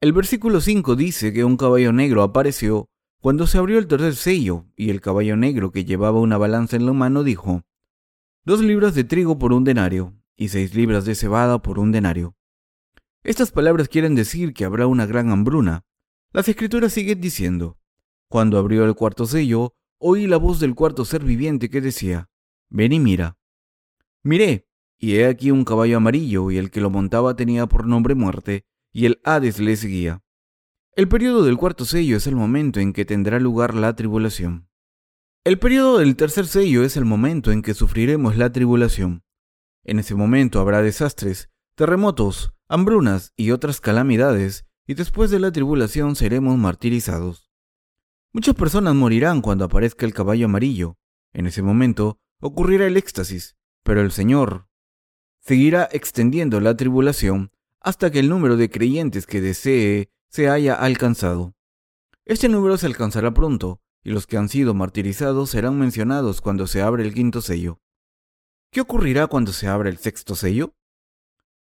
El 0.01 0.15
versículo 0.15 0.63
5 0.63 0.97
dice 0.97 1.35
que 1.35 1.45
un 1.45 1.59
caballo 1.59 1.93
negro 1.93 2.23
apareció 2.23 2.89
cuando 3.21 3.47
se 3.47 3.59
abrió 3.59 3.79
el 3.79 3.87
tercer 3.87 4.15
sello, 4.15 4.67
y 4.77 4.91
el 4.91 5.01
caballo 5.01 5.37
negro 5.37 5.73
que 5.73 5.85
llevaba 5.85 6.21
una 6.21 6.39
balanza 6.39 6.77
en 6.77 6.87
la 6.87 6.93
mano 6.93 7.25
dijo, 7.25 7.63
Dos 8.45 8.61
libras 8.61 8.95
de 8.95 9.05
trigo 9.05 9.39
por 9.39 9.53
un 9.53 9.65
denario, 9.65 10.15
y 10.37 10.49
seis 10.49 10.75
libras 10.75 11.05
de 11.05 11.15
cebada 11.15 11.61
por 11.61 11.79
un 11.79 11.93
denario, 11.93 12.37
estas 13.27 13.51
palabras 13.51 13.89
quieren 13.89 14.15
decir 14.15 14.55
que 14.55 14.65
habrá 14.65 14.87
una 14.87 15.05
gran 15.05 15.31
hambruna. 15.31 15.85
Las 16.33 16.49
escrituras 16.49 16.93
siguen 16.93 17.21
diciendo, 17.21 17.77
cuando 18.29 18.57
abrió 18.57 18.85
el 18.85 18.95
cuarto 18.95 19.27
sello, 19.27 19.75
oí 19.99 20.29
la 20.29 20.37
voz 20.37 20.61
del 20.61 20.77
cuarto 20.77 21.05
ser 21.05 21.25
viviente 21.25 21.69
que 21.69 21.81
decía, 21.81 22.31
ven 22.71 22.93
y 22.93 23.01
mira. 23.01 23.37
Miré, 24.23 24.69
y 24.97 25.17
he 25.17 25.27
aquí 25.27 25.51
un 25.51 25.65
caballo 25.65 25.97
amarillo, 25.97 26.53
y 26.53 26.59
el 26.59 26.71
que 26.71 26.81
lo 26.81 26.89
montaba 26.89 27.35
tenía 27.35 27.67
por 27.67 27.89
nombre 27.89 28.15
muerte, 28.15 28.65
y 28.93 29.07
el 29.07 29.21
Hades 29.25 29.59
le 29.59 29.75
seguía. 29.75 30.23
El 30.97 31.09
periodo 31.09 31.45
del 31.45 31.59
cuarto 31.59 31.85
sello 31.85 32.17
es 32.17 32.27
el 32.27 32.37
momento 32.37 32.81
en 32.81 32.95
que 32.95 33.05
tendrá 33.05 33.39
lugar 33.39 33.75
la 33.75 33.95
tribulación. 33.95 34.67
El 35.45 35.59
periodo 35.59 35.99
del 35.99 36.17
tercer 36.17 36.47
sello 36.47 36.85
es 36.85 36.97
el 36.97 37.05
momento 37.05 37.53
en 37.53 37.61
que 37.61 37.75
sufriremos 37.75 38.39
la 38.39 38.51
tribulación. 38.51 39.23
En 39.85 39.99
ese 39.99 40.15
momento 40.15 40.59
habrá 40.59 40.81
desastres, 40.81 41.51
terremotos, 41.75 42.55
hambrunas 42.67 43.35
y 43.37 43.51
otras 43.51 43.83
calamidades, 43.83 44.65
y 44.87 44.95
después 44.95 45.31
de 45.31 45.39
la 45.39 45.53
tribulación 45.53 46.17
seremos 46.17 46.57
martirizados. 46.57 47.51
Muchas 48.33 48.55
personas 48.55 48.95
morirán 48.95 49.43
cuando 49.43 49.67
aparezca 49.67 50.07
el 50.07 50.15
caballo 50.15 50.47
amarillo. 50.47 50.97
En 51.35 51.47
ese 51.47 51.61
momento 51.61 52.21
ocurrirá 52.41 52.87
el 52.87 52.97
éxtasis, 52.97 53.55
pero 53.83 54.01
el 54.01 54.13
Señor 54.13 54.67
seguirá 55.41 55.91
extendiendo 55.93 56.59
la 56.63 56.75
tribulación 56.75 57.53
hasta 57.83 58.11
que 58.11 58.21
el 58.21 58.31
número 58.31 58.57
de 58.57 58.71
creyentes 58.71 59.27
que 59.27 59.43
desee 59.43 60.11
se 60.37 60.51
haya 60.51 60.75
alcanzado. 60.75 61.55
Este 62.27 62.51
número 62.51 62.77
se 62.77 62.85
alcanzará 62.85 63.33
pronto, 63.33 63.81
y 64.05 64.11
los 64.11 64.27
que 64.27 64.37
han 64.37 64.51
sido 64.51 64.75
martirizados 64.75 65.49
serán 65.49 65.79
mencionados 65.79 66.43
cuando 66.43 66.67
se 66.67 66.83
abre 66.83 67.05
el 67.05 67.15
quinto 67.15 67.41
sello. 67.41 67.81
¿Qué 68.71 68.83
ocurrirá 68.83 69.29
cuando 69.29 69.55
se 69.55 69.67
abra 69.67 69.89
el 69.89 69.97
sexto 69.97 70.35
sello? 70.35 70.75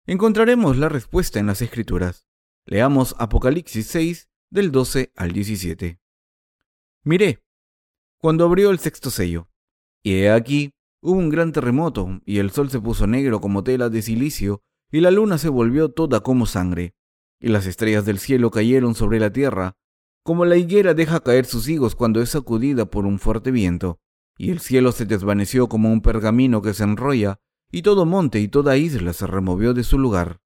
Encontraremos 0.06 0.76
la 0.76 0.90
respuesta 0.90 1.40
en 1.40 1.48
las 1.48 1.62
Escrituras. 1.62 2.28
Leamos 2.66 3.16
Apocalipsis 3.18 3.88
6 3.88 4.30
del 4.50 4.74
12 4.74 5.14
al 5.16 5.32
17. 5.32 6.02
Miré, 7.06 7.46
cuando 8.18 8.44
abrió 8.44 8.72
el 8.72 8.80
sexto 8.80 9.10
sello, 9.10 9.48
y 10.04 10.16
he 10.16 10.32
aquí, 10.32 10.74
hubo 11.00 11.18
un 11.18 11.30
gran 11.30 11.54
terremoto, 11.54 12.20
y 12.26 12.40
el 12.40 12.52
sol 12.52 12.70
se 12.70 12.82
puso 12.82 13.08
negro 13.08 13.40
como 13.40 13.64
tela 13.64 13.88
de 13.88 14.02
silicio, 14.02 14.64
y 14.92 15.00
la 15.00 15.12
luna 15.12 15.38
se 15.38 15.48
volvió 15.48 15.92
toda 15.92 16.20
como 16.20 16.46
sangre, 16.46 16.94
y 17.40 17.50
las 17.50 17.66
estrellas 17.66 18.06
del 18.06 18.20
cielo 18.20 18.52
cayeron 18.52 18.96
sobre 18.96 19.20
la 19.20 19.32
tierra, 19.32 19.76
como 20.24 20.46
la 20.46 20.58
higuera 20.58 20.94
deja 20.94 21.20
caer 21.20 21.46
sus 21.46 21.68
higos 21.68 21.96
cuando 21.96 22.22
es 22.22 22.30
sacudida 22.30 22.86
por 22.86 23.06
un 23.06 23.20
fuerte 23.20 23.52
viento 23.52 24.00
y 24.38 24.52
el 24.52 24.60
cielo 24.60 24.92
se 24.92 25.06
desvaneció 25.06 25.68
como 25.68 25.92
un 25.92 26.02
pergamino 26.02 26.62
que 26.62 26.74
se 26.74 26.84
enrolla, 26.84 27.40
y 27.72 27.82
todo 27.82 28.06
monte 28.06 28.40
y 28.40 28.48
toda 28.48 28.78
isla 28.78 29.14
se 29.14 29.28
removió 29.28 29.74
de 29.74 29.84
su 29.84 29.98
lugar. 29.98 30.42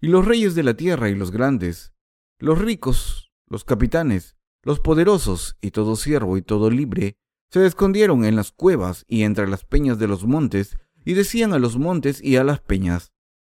Y 0.00 0.08
los 0.08 0.24
reyes 0.24 0.54
de 0.54 0.62
la 0.62 0.74
tierra 0.74 1.08
y 1.08 1.14
los 1.14 1.30
grandes, 1.30 1.92
los 2.38 2.58
ricos, 2.58 3.32
los 3.46 3.64
capitanes, 3.64 4.36
los 4.62 4.80
poderosos 4.80 5.56
y 5.60 5.70
todo 5.70 5.96
siervo 5.96 6.36
y 6.36 6.42
todo 6.42 6.70
libre, 6.70 7.16
se 7.50 7.64
escondieron 7.66 8.24
en 8.24 8.34
las 8.34 8.50
cuevas 8.50 9.04
y 9.08 9.22
entre 9.22 9.46
las 9.46 9.64
peñas 9.64 9.98
de 9.98 10.08
los 10.08 10.24
montes, 10.24 10.78
y 11.04 11.14
decían 11.14 11.52
a 11.52 11.58
los 11.58 11.76
montes 11.76 12.22
y 12.22 12.36
a 12.36 12.44
las 12.44 12.60
peñas, 12.60 13.12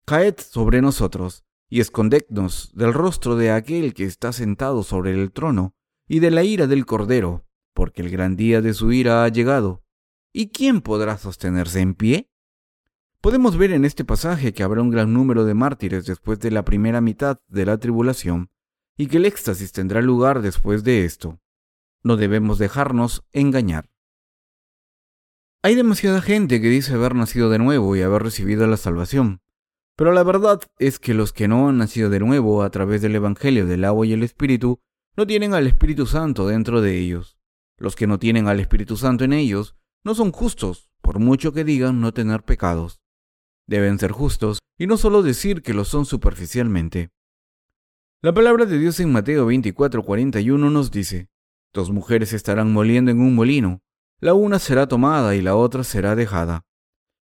Caed 0.05 0.35
sobre 0.39 0.81
nosotros, 0.81 1.43
y 1.69 1.79
escondednos 1.79 2.71
del 2.73 2.93
rostro 2.93 3.35
de 3.35 3.51
aquel 3.51 3.93
que 3.93 4.05
está 4.05 4.31
sentado 4.31 4.83
sobre 4.83 5.11
el 5.11 5.31
trono, 5.31 5.73
y 6.07 6.19
de 6.19 6.31
la 6.31 6.43
ira 6.43 6.67
del 6.67 6.85
Cordero, 6.85 7.45
porque 7.73 8.01
el 8.01 8.09
gran 8.09 8.35
día 8.35 8.61
de 8.61 8.73
su 8.73 8.91
ira 8.91 9.23
ha 9.23 9.29
llegado. 9.29 9.83
¿Y 10.31 10.49
quién 10.49 10.81
podrá 10.81 11.17
sostenerse 11.17 11.79
en 11.79 11.95
pie? 11.95 12.29
Podemos 13.21 13.57
ver 13.57 13.71
en 13.71 13.85
este 13.85 14.03
pasaje 14.03 14.53
que 14.53 14.63
habrá 14.63 14.81
un 14.81 14.89
gran 14.89 15.13
número 15.13 15.45
de 15.45 15.53
mártires 15.53 16.05
después 16.05 16.39
de 16.39 16.51
la 16.51 16.65
primera 16.65 17.01
mitad 17.01 17.39
de 17.47 17.65
la 17.65 17.77
tribulación, 17.77 18.49
y 18.97 19.07
que 19.07 19.17
el 19.17 19.25
éxtasis 19.25 19.71
tendrá 19.71 20.01
lugar 20.01 20.41
después 20.41 20.83
de 20.83 21.05
esto. 21.05 21.39
No 22.03 22.17
debemos 22.17 22.59
dejarnos 22.59 23.23
engañar. 23.31 23.89
Hay 25.61 25.75
demasiada 25.75 26.21
gente 26.21 26.59
que 26.59 26.67
dice 26.67 26.93
haber 26.93 27.15
nacido 27.15 27.49
de 27.49 27.59
nuevo 27.59 27.95
y 27.95 28.01
haber 28.01 28.21
recibido 28.21 28.67
la 28.67 28.75
salvación, 28.75 29.41
pero 29.95 30.11
la 30.11 30.23
verdad 30.23 30.61
es 30.79 30.99
que 30.99 31.13
los 31.13 31.33
que 31.33 31.47
no 31.47 31.69
han 31.69 31.77
nacido 31.77 32.09
de 32.09 32.19
nuevo 32.19 32.63
a 32.63 32.69
través 32.69 33.01
del 33.01 33.15
Evangelio 33.15 33.65
del 33.65 33.85
agua 33.85 34.05
y 34.05 34.13
el 34.13 34.23
Espíritu 34.23 34.79
no 35.15 35.27
tienen 35.27 35.53
al 35.53 35.67
Espíritu 35.67 36.05
Santo 36.05 36.47
dentro 36.47 36.81
de 36.81 36.97
ellos. 36.97 37.37
Los 37.77 37.95
que 37.95 38.07
no 38.07 38.17
tienen 38.17 38.47
al 38.47 38.59
Espíritu 38.59 38.97
Santo 38.97 39.23
en 39.23 39.33
ellos 39.33 39.75
no 40.03 40.15
son 40.15 40.31
justos, 40.31 40.89
por 41.01 41.19
mucho 41.19 41.53
que 41.53 41.63
digan 41.63 42.01
no 42.01 42.13
tener 42.13 42.43
pecados. 42.43 43.01
Deben 43.67 43.99
ser 43.99 44.11
justos 44.11 44.59
y 44.77 44.87
no 44.87 44.97
solo 44.97 45.21
decir 45.21 45.61
que 45.61 45.73
lo 45.73 45.85
son 45.85 46.05
superficialmente. 46.05 47.11
La 48.21 48.33
palabra 48.33 48.65
de 48.65 48.79
Dios 48.79 48.99
en 48.99 49.11
Mateo 49.11 49.45
24:41 49.45 50.71
nos 50.71 50.91
dice, 50.91 51.29
Dos 51.73 51.91
mujeres 51.91 52.33
estarán 52.33 52.71
moliendo 52.71 53.11
en 53.11 53.19
un 53.19 53.35
molino, 53.35 53.81
la 54.19 54.33
una 54.33 54.59
será 54.59 54.87
tomada 54.87 55.35
y 55.35 55.41
la 55.41 55.55
otra 55.55 55.83
será 55.83 56.15
dejada. 56.15 56.65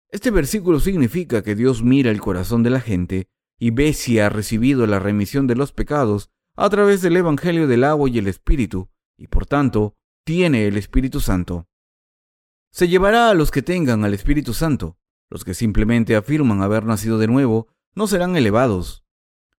Este 0.10 0.32
versículo 0.32 0.80
significa 0.80 1.44
que 1.44 1.56
Dios 1.56 1.84
mira 1.84 2.12
el 2.12 2.22
corazón 2.22 2.64
de 2.64 2.70
la 2.70 2.80
gente 2.80 3.28
y 3.60 3.72
ve 3.72 3.94
si 3.94 4.20
ha 4.20 4.30
recibido 4.30 4.88
la 4.88 5.00
remisión 5.00 5.48
de 5.48 5.56
los 5.56 5.74
pecados 5.74 6.30
a 6.56 6.70
través 6.70 7.02
del 7.02 7.18
Evangelio 7.18 7.68
del 7.68 7.84
agua 7.84 8.10
y 8.10 8.18
el 8.18 8.28
Espíritu, 8.28 8.90
y 9.18 9.28
por 9.28 9.46
tanto 9.46 9.96
tiene 10.24 10.68
el 10.68 10.78
Espíritu 10.78 11.20
Santo. 11.20 11.68
Se 12.72 12.88
llevará 12.88 13.30
a 13.30 13.34
los 13.34 13.52
que 13.52 13.62
tengan 13.62 14.06
al 14.06 14.14
Espíritu 14.14 14.54
Santo. 14.54 14.98
Los 15.30 15.44
que 15.44 15.54
simplemente 15.54 16.16
afirman 16.16 16.62
haber 16.62 16.86
nacido 16.86 17.18
de 17.18 17.28
nuevo 17.28 17.68
no 17.96 18.08
serán 18.08 18.36
elevados. 18.38 19.04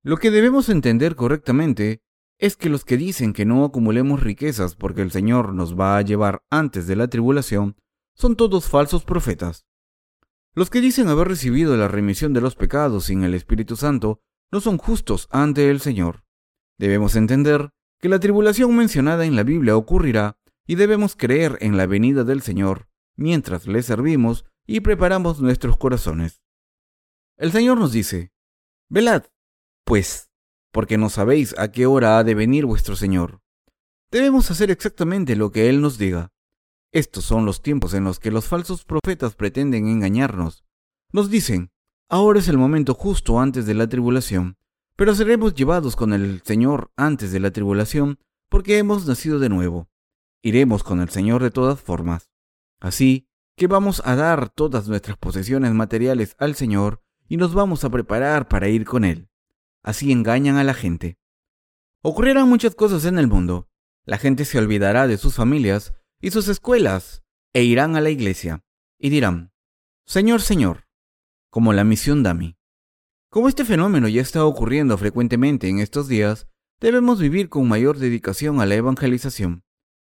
Lo 0.02 0.16
que 0.16 0.30
debemos 0.30 0.68
entender 0.68 1.14
correctamente 1.14 2.00
es 2.38 2.56
que 2.56 2.70
los 2.70 2.84
que 2.84 2.96
dicen 2.96 3.32
que 3.32 3.44
no 3.44 3.64
acumulemos 3.64 4.22
riquezas 4.22 4.76
porque 4.76 5.02
el 5.02 5.10
Señor 5.10 5.52
nos 5.52 5.78
va 5.78 5.98
a 5.98 6.02
llevar 6.02 6.42
antes 6.50 6.86
de 6.86 6.96
la 6.96 7.08
tribulación 7.08 7.76
son 8.14 8.36
todos 8.36 8.68
falsos 8.68 9.04
profetas. 9.04 9.67
Los 10.54 10.70
que 10.70 10.80
dicen 10.80 11.08
haber 11.08 11.28
recibido 11.28 11.76
la 11.76 11.88
remisión 11.88 12.32
de 12.32 12.40
los 12.40 12.56
pecados 12.56 13.04
sin 13.04 13.22
el 13.22 13.34
Espíritu 13.34 13.76
Santo 13.76 14.20
no 14.50 14.60
son 14.60 14.78
justos 14.78 15.28
ante 15.30 15.70
el 15.70 15.80
Señor. 15.80 16.24
Debemos 16.78 17.16
entender 17.16 17.70
que 18.00 18.08
la 18.08 18.18
tribulación 18.18 18.74
mencionada 18.76 19.24
en 19.24 19.36
la 19.36 19.42
Biblia 19.42 19.76
ocurrirá 19.76 20.38
y 20.66 20.76
debemos 20.76 21.16
creer 21.16 21.58
en 21.60 21.76
la 21.76 21.86
venida 21.86 22.24
del 22.24 22.42
Señor 22.42 22.88
mientras 23.16 23.66
le 23.66 23.82
servimos 23.82 24.44
y 24.66 24.80
preparamos 24.80 25.40
nuestros 25.40 25.76
corazones. 25.76 26.42
El 27.36 27.52
Señor 27.52 27.78
nos 27.78 27.92
dice, 27.92 28.32
Velad, 28.88 29.24
pues, 29.84 30.30
porque 30.72 30.98
no 30.98 31.10
sabéis 31.10 31.54
a 31.58 31.70
qué 31.72 31.86
hora 31.86 32.18
ha 32.18 32.24
de 32.24 32.34
venir 32.34 32.64
vuestro 32.64 32.96
Señor. 32.96 33.40
Debemos 34.10 34.50
hacer 34.50 34.70
exactamente 34.70 35.36
lo 35.36 35.50
que 35.50 35.68
Él 35.68 35.80
nos 35.80 35.98
diga. 35.98 36.32
Estos 36.92 37.24
son 37.24 37.44
los 37.44 37.62
tiempos 37.62 37.94
en 37.94 38.04
los 38.04 38.18
que 38.18 38.30
los 38.30 38.46
falsos 38.46 38.84
profetas 38.84 39.34
pretenden 39.34 39.88
engañarnos. 39.88 40.64
Nos 41.12 41.30
dicen, 41.30 41.70
ahora 42.08 42.38
es 42.38 42.48
el 42.48 42.58
momento 42.58 42.94
justo 42.94 43.40
antes 43.40 43.66
de 43.66 43.74
la 43.74 43.88
tribulación, 43.88 44.56
pero 44.96 45.14
seremos 45.14 45.54
llevados 45.54 45.96
con 45.96 46.12
el 46.12 46.42
Señor 46.42 46.90
antes 46.96 47.32
de 47.32 47.40
la 47.40 47.50
tribulación 47.50 48.18
porque 48.48 48.78
hemos 48.78 49.06
nacido 49.06 49.38
de 49.38 49.48
nuevo 49.48 49.88
iremos 50.42 50.82
con 50.82 51.00
el 51.00 51.08
Señor 51.08 51.42
de 51.42 51.50
todas 51.50 51.80
formas. 51.80 52.30
Así 52.80 53.28
que 53.56 53.66
vamos 53.66 54.02
a 54.04 54.14
dar 54.14 54.48
todas 54.48 54.88
nuestras 54.88 55.16
posesiones 55.16 55.72
materiales 55.72 56.36
al 56.38 56.54
Señor 56.54 57.02
y 57.28 57.36
nos 57.36 57.54
vamos 57.54 57.84
a 57.84 57.90
preparar 57.90 58.48
para 58.48 58.68
ir 58.68 58.84
con 58.84 59.04
Él. 59.04 59.28
Así 59.82 60.12
engañan 60.12 60.56
a 60.56 60.64
la 60.64 60.74
gente. 60.74 61.18
Ocurrirán 62.02 62.48
muchas 62.48 62.74
cosas 62.74 63.04
en 63.04 63.18
el 63.18 63.26
mundo. 63.26 63.68
La 64.04 64.18
gente 64.18 64.44
se 64.44 64.58
olvidará 64.58 65.06
de 65.06 65.18
sus 65.18 65.34
familias 65.34 65.92
y 66.20 66.30
sus 66.30 66.48
escuelas 66.48 67.22
e 67.52 67.62
irán 67.64 67.96
a 67.96 68.00
la 68.00 68.10
iglesia 68.10 68.64
y 68.98 69.10
dirán, 69.10 69.52
Señor, 70.06 70.40
Señor, 70.40 70.86
como 71.50 71.72
la 71.72 71.84
misión 71.84 72.22
Dami. 72.22 72.56
Como 73.30 73.48
este 73.48 73.64
fenómeno 73.64 74.08
ya 74.08 74.22
está 74.22 74.44
ocurriendo 74.44 74.96
frecuentemente 74.96 75.68
en 75.68 75.80
estos 75.80 76.08
días, 76.08 76.46
debemos 76.80 77.20
vivir 77.20 77.48
con 77.48 77.68
mayor 77.68 77.98
dedicación 77.98 78.60
a 78.60 78.66
la 78.66 78.74
evangelización. 78.74 79.64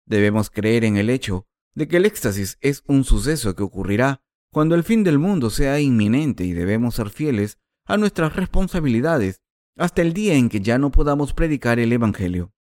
Debemos 0.06 0.50
creer 0.50 0.84
en 0.84 0.96
el 0.96 1.10
hecho 1.10 1.46
de 1.74 1.88
que 1.88 1.96
el 1.96 2.06
éxtasis 2.06 2.58
es 2.60 2.82
un 2.86 3.04
suceso 3.04 3.54
que 3.54 3.62
ocurrirá 3.62 4.22
cuando 4.52 4.74
el 4.74 4.84
fin 4.84 5.04
del 5.04 5.18
mundo 5.18 5.50
sea 5.50 5.80
inminente 5.80 6.44
y 6.44 6.52
debemos 6.52 6.94
ser 6.94 7.10
fieles 7.10 7.58
a 7.86 7.96
nuestras 7.96 8.36
responsabilidades 8.36 9.40
hasta 9.76 10.02
el 10.02 10.12
día 10.12 10.34
en 10.34 10.48
que 10.48 10.60
ya 10.60 10.78
no 10.78 10.90
podamos 10.90 11.34
predicar 11.34 11.78
el 11.78 11.92
Evangelio. 11.92 12.52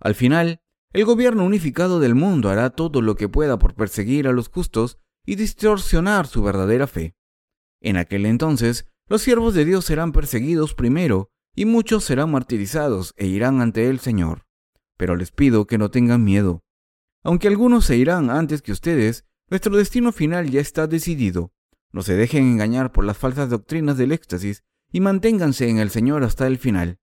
Al 0.00 0.14
final, 0.14 0.61
el 0.92 1.04
gobierno 1.04 1.44
unificado 1.44 2.00
del 2.00 2.14
mundo 2.14 2.50
hará 2.50 2.70
todo 2.70 3.00
lo 3.00 3.16
que 3.16 3.28
pueda 3.28 3.58
por 3.58 3.74
perseguir 3.74 4.28
a 4.28 4.32
los 4.32 4.48
justos 4.48 4.98
y 5.24 5.36
distorsionar 5.36 6.26
su 6.26 6.42
verdadera 6.42 6.86
fe. 6.86 7.14
En 7.80 7.96
aquel 7.96 8.26
entonces, 8.26 8.86
los 9.08 9.22
siervos 9.22 9.54
de 9.54 9.64
Dios 9.64 9.84
serán 9.84 10.12
perseguidos 10.12 10.74
primero 10.74 11.30
y 11.54 11.64
muchos 11.64 12.04
serán 12.04 12.30
martirizados 12.30 13.14
e 13.16 13.26
irán 13.26 13.60
ante 13.60 13.88
el 13.88 14.00
Señor. 14.00 14.46
Pero 14.96 15.16
les 15.16 15.32
pido 15.32 15.66
que 15.66 15.78
no 15.78 15.90
tengan 15.90 16.24
miedo. 16.24 16.62
Aunque 17.22 17.48
algunos 17.48 17.84
se 17.86 17.96
irán 17.96 18.30
antes 18.30 18.62
que 18.62 18.72
ustedes, 18.72 19.24
nuestro 19.48 19.76
destino 19.76 20.12
final 20.12 20.50
ya 20.50 20.60
está 20.60 20.86
decidido. 20.86 21.52
No 21.90 22.02
se 22.02 22.14
dejen 22.14 22.44
engañar 22.44 22.92
por 22.92 23.04
las 23.04 23.18
falsas 23.18 23.50
doctrinas 23.50 23.96
del 23.96 24.12
éxtasis 24.12 24.62
y 24.90 25.00
manténganse 25.00 25.68
en 25.68 25.78
el 25.78 25.90
Señor 25.90 26.24
hasta 26.24 26.46
el 26.46 26.58
final. 26.58 26.98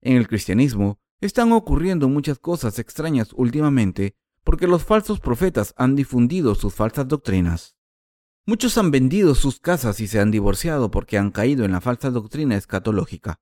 En 0.00 0.16
el 0.16 0.28
cristianismo 0.28 1.01
están 1.22 1.52
ocurriendo 1.52 2.08
muchas 2.08 2.38
cosas 2.38 2.78
extrañas 2.78 3.30
últimamente 3.34 4.16
porque 4.44 4.66
los 4.66 4.84
falsos 4.84 5.20
profetas 5.20 5.72
han 5.76 5.94
difundido 5.94 6.54
sus 6.56 6.74
falsas 6.74 7.06
doctrinas. 7.06 7.76
Muchos 8.44 8.76
han 8.76 8.90
vendido 8.90 9.36
sus 9.36 9.60
casas 9.60 10.00
y 10.00 10.08
se 10.08 10.18
han 10.18 10.32
divorciado 10.32 10.90
porque 10.90 11.16
han 11.18 11.30
caído 11.30 11.64
en 11.64 11.72
la 11.72 11.80
falsa 11.80 12.10
doctrina 12.10 12.56
escatológica. 12.56 13.40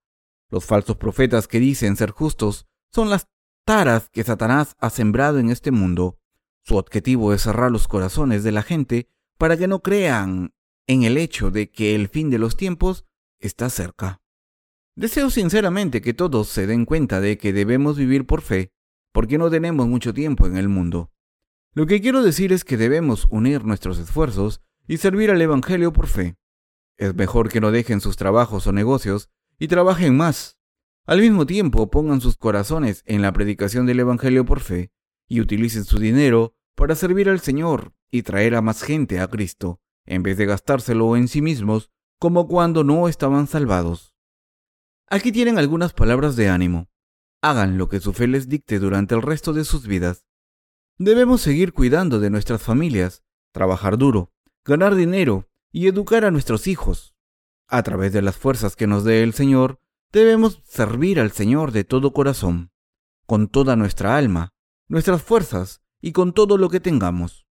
Los 0.50 0.66
falsos 0.66 0.96
profetas 0.96 1.48
que 1.48 1.58
dicen 1.58 1.96
ser 1.96 2.10
justos 2.10 2.66
son 2.92 3.08
las 3.08 3.28
taras 3.64 4.10
que 4.10 4.24
Satanás 4.24 4.76
ha 4.78 4.90
sembrado 4.90 5.38
en 5.38 5.50
este 5.50 5.70
mundo 5.70 6.18
Su 6.62 6.76
objetivo 6.76 7.32
es 7.32 7.42
cerrar 7.42 7.70
los 7.70 7.88
corazones 7.88 8.44
de 8.44 8.52
la 8.52 8.62
gente 8.62 9.08
para 9.38 9.56
que 9.56 9.68
no 9.68 9.80
crean 9.80 10.52
en 10.86 11.04
el 11.04 11.16
hecho 11.16 11.50
de 11.50 11.70
que 11.70 11.94
el 11.94 12.08
fin 12.08 12.28
de 12.28 12.38
los 12.38 12.56
tiempos 12.56 13.06
está 13.38 13.70
cerca. 13.70 14.20
Deseo 15.00 15.30
sinceramente 15.30 16.02
que 16.02 16.12
todos 16.12 16.50
se 16.50 16.66
den 16.66 16.84
cuenta 16.84 17.22
de 17.22 17.38
que 17.38 17.54
debemos 17.54 17.96
vivir 17.96 18.26
por 18.26 18.42
fe, 18.42 18.70
porque 19.12 19.38
no 19.38 19.48
tenemos 19.48 19.88
mucho 19.88 20.12
tiempo 20.12 20.46
en 20.46 20.58
el 20.58 20.68
mundo. 20.68 21.10
Lo 21.72 21.86
que 21.86 22.02
quiero 22.02 22.22
decir 22.22 22.52
es 22.52 22.64
que 22.64 22.76
debemos 22.76 23.26
unir 23.30 23.64
nuestros 23.64 23.98
esfuerzos 23.98 24.60
y 24.86 24.98
servir 24.98 25.30
al 25.30 25.40
Evangelio 25.40 25.90
por 25.94 26.06
fe. 26.06 26.36
Es 26.98 27.14
mejor 27.14 27.48
que 27.48 27.62
no 27.62 27.70
dejen 27.70 28.02
sus 28.02 28.18
trabajos 28.18 28.66
o 28.66 28.72
negocios 28.72 29.30
y 29.58 29.68
trabajen 29.68 30.18
más. 30.18 30.58
Al 31.06 31.22
mismo 31.22 31.46
tiempo 31.46 31.90
pongan 31.90 32.20
sus 32.20 32.36
corazones 32.36 33.02
en 33.06 33.22
la 33.22 33.32
predicación 33.32 33.86
del 33.86 34.00
Evangelio 34.00 34.44
por 34.44 34.60
fe 34.60 34.92
y 35.28 35.40
utilicen 35.40 35.86
su 35.86 35.98
dinero 35.98 36.54
para 36.74 36.94
servir 36.94 37.30
al 37.30 37.40
Señor 37.40 37.94
y 38.10 38.20
traer 38.20 38.54
a 38.54 38.60
más 38.60 38.82
gente 38.82 39.18
a 39.18 39.28
Cristo, 39.28 39.80
en 40.04 40.22
vez 40.22 40.36
de 40.36 40.44
gastárselo 40.44 41.16
en 41.16 41.26
sí 41.28 41.40
mismos 41.40 41.88
como 42.18 42.46
cuando 42.46 42.84
no 42.84 43.08
estaban 43.08 43.46
salvados. 43.46 44.09
Aquí 45.12 45.32
tienen 45.32 45.58
algunas 45.58 45.92
palabras 45.92 46.36
de 46.36 46.48
ánimo. 46.48 46.88
Hagan 47.42 47.78
lo 47.78 47.88
que 47.88 47.98
su 47.98 48.12
fe 48.12 48.28
les 48.28 48.48
dicte 48.48 48.78
durante 48.78 49.16
el 49.16 49.22
resto 49.22 49.52
de 49.52 49.64
sus 49.64 49.88
vidas. 49.88 50.24
Debemos 50.98 51.40
seguir 51.40 51.72
cuidando 51.72 52.20
de 52.20 52.30
nuestras 52.30 52.62
familias, 52.62 53.24
trabajar 53.52 53.98
duro, 53.98 54.32
ganar 54.64 54.94
dinero 54.94 55.48
y 55.72 55.88
educar 55.88 56.24
a 56.24 56.30
nuestros 56.30 56.68
hijos. 56.68 57.16
A 57.66 57.82
través 57.82 58.12
de 58.12 58.22
las 58.22 58.36
fuerzas 58.36 58.76
que 58.76 58.86
nos 58.86 59.02
dé 59.02 59.24
el 59.24 59.32
Señor, 59.32 59.80
debemos 60.12 60.62
servir 60.64 61.18
al 61.18 61.32
Señor 61.32 61.72
de 61.72 61.82
todo 61.82 62.12
corazón, 62.12 62.70
con 63.26 63.48
toda 63.48 63.74
nuestra 63.74 64.16
alma, 64.16 64.54
nuestras 64.86 65.24
fuerzas 65.24 65.82
y 66.00 66.12
con 66.12 66.34
todo 66.34 66.56
lo 66.56 66.68
que 66.68 66.78
tengamos. 66.78 67.48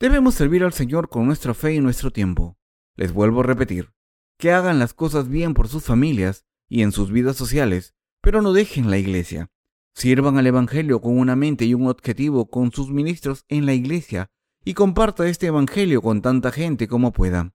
Debemos 0.00 0.36
servir 0.36 0.64
al 0.64 0.72
Señor 0.72 1.10
con 1.10 1.26
nuestra 1.26 1.52
fe 1.52 1.74
y 1.74 1.80
nuestro 1.80 2.12
tiempo. 2.12 2.56
Les 2.96 3.12
vuelvo 3.12 3.40
a 3.40 3.44
repetir, 3.44 3.92
que 4.38 4.52
hagan 4.52 4.78
las 4.78 4.94
cosas 4.94 5.28
bien 5.28 5.52
por 5.52 5.68
sus 5.68 5.84
familias 5.84 6.47
y 6.68 6.82
en 6.82 6.92
sus 6.92 7.10
vidas 7.10 7.36
sociales, 7.36 7.94
pero 8.20 8.42
no 8.42 8.52
dejen 8.52 8.90
la 8.90 8.98
iglesia. 8.98 9.50
Sirvan 9.94 10.38
al 10.38 10.46
Evangelio 10.46 11.00
con 11.00 11.18
una 11.18 11.34
mente 11.34 11.64
y 11.64 11.74
un 11.74 11.88
objetivo 11.88 12.48
con 12.48 12.72
sus 12.72 12.90
ministros 12.90 13.44
en 13.48 13.66
la 13.66 13.74
iglesia 13.74 14.30
y 14.64 14.74
comparta 14.74 15.28
este 15.28 15.46
Evangelio 15.46 16.02
con 16.02 16.22
tanta 16.22 16.52
gente 16.52 16.88
como 16.88 17.12
pueda. 17.12 17.54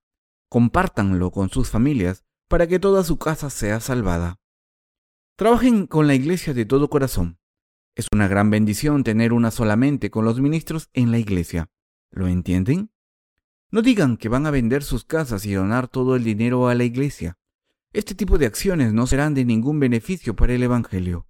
Compártanlo 0.49 1.31
con 1.31 1.49
sus 1.49 1.69
familias 1.69 2.23
para 2.47 2.67
que 2.67 2.79
toda 2.79 3.03
su 3.03 3.17
casa 3.17 3.49
sea 3.49 3.79
salvada. 3.79 4.39
Trabajen 5.35 5.87
con 5.87 6.07
la 6.07 6.15
iglesia 6.15 6.53
de 6.53 6.65
todo 6.65 6.89
corazón. 6.89 7.39
Es 7.95 8.07
una 8.11 8.27
gran 8.27 8.49
bendición 8.49 9.03
tener 9.03 9.33
una 9.33 9.51
sola 9.51 9.75
mente 9.75 10.09
con 10.11 10.25
los 10.25 10.39
ministros 10.39 10.89
en 10.93 11.11
la 11.11 11.19
iglesia. 11.19 11.69
¿Lo 12.11 12.27
entienden? 12.27 12.91
No 13.71 13.81
digan 13.81 14.17
que 14.17 14.29
van 14.29 14.45
a 14.45 14.51
vender 14.51 14.83
sus 14.83 15.05
casas 15.05 15.45
y 15.45 15.53
donar 15.53 15.87
todo 15.87 16.15
el 16.15 16.23
dinero 16.23 16.67
a 16.67 16.75
la 16.75 16.83
iglesia. 16.83 17.37
Este 17.93 18.15
tipo 18.15 18.39
de 18.39 18.47
acciones 18.47 18.91
no 18.91 19.05
serán 19.05 19.35
de 19.35 19.45
ningún 19.45 19.79
beneficio 19.79 20.35
para 20.35 20.53
el 20.53 20.63
Evangelio. 20.63 21.27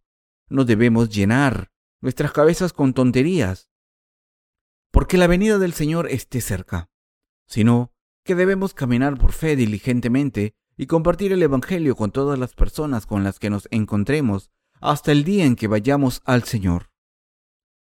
No 0.50 0.64
debemos 0.64 1.10
llenar 1.10 1.72
nuestras 2.00 2.32
cabezas 2.32 2.72
con 2.72 2.94
tonterías, 2.94 3.70
porque 4.90 5.18
la 5.18 5.28
venida 5.28 5.58
del 5.60 5.74
Señor 5.74 6.08
esté 6.10 6.40
cerca, 6.40 6.90
sino 7.48 7.94
que 8.24 8.36
debemos 8.36 8.74
caminar 8.74 9.18
por 9.18 9.34
fe 9.34 9.58
diligentemente 9.58 10.56
y 10.78 10.86
compartir 10.86 11.34
el 11.34 11.44
Evangelio 11.44 11.98
con 11.98 12.12
todas 12.12 12.40
las 12.40 12.54
personas 12.54 13.06
con 13.06 13.26
las 13.26 13.40
que 13.40 13.50
nos 13.50 13.68
encontremos 13.70 14.50
hasta 14.80 15.12
el 15.12 15.26
día 15.26 15.46
en 15.46 15.58
que 15.58 15.68
vayamos 15.68 16.22
al 16.24 16.44
Señor. 16.44 16.92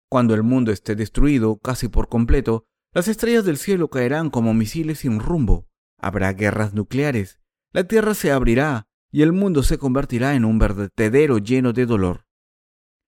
Cuando 0.09 0.35
el 0.35 0.45
mundo 0.45 0.71
esté 0.71 0.95
destruido 0.95 1.59
casi 1.59 1.89
por 1.89 2.09
completo, 2.09 2.65
las 2.93 3.09
estrellas 3.09 3.45
del 3.45 3.59
cielo 3.59 3.89
caerán 3.89 4.31
como 4.31 4.55
misiles 4.55 5.01
sin 5.01 5.19
rumbo, 5.19 5.67
habrá 5.99 6.33
guerras 6.33 6.75
nucleares, 6.75 7.41
la 7.73 7.85
tierra 7.85 8.15
se 8.15 8.33
abrirá 8.33 8.89
y 9.11 9.23
el 9.23 9.33
mundo 9.33 9.63
se 9.63 9.79
convertirá 9.79 10.35
en 10.35 10.45
un 10.45 10.59
vertedero 10.59 11.39
lleno 11.39 11.73
de 11.73 11.87
dolor. 11.87 12.27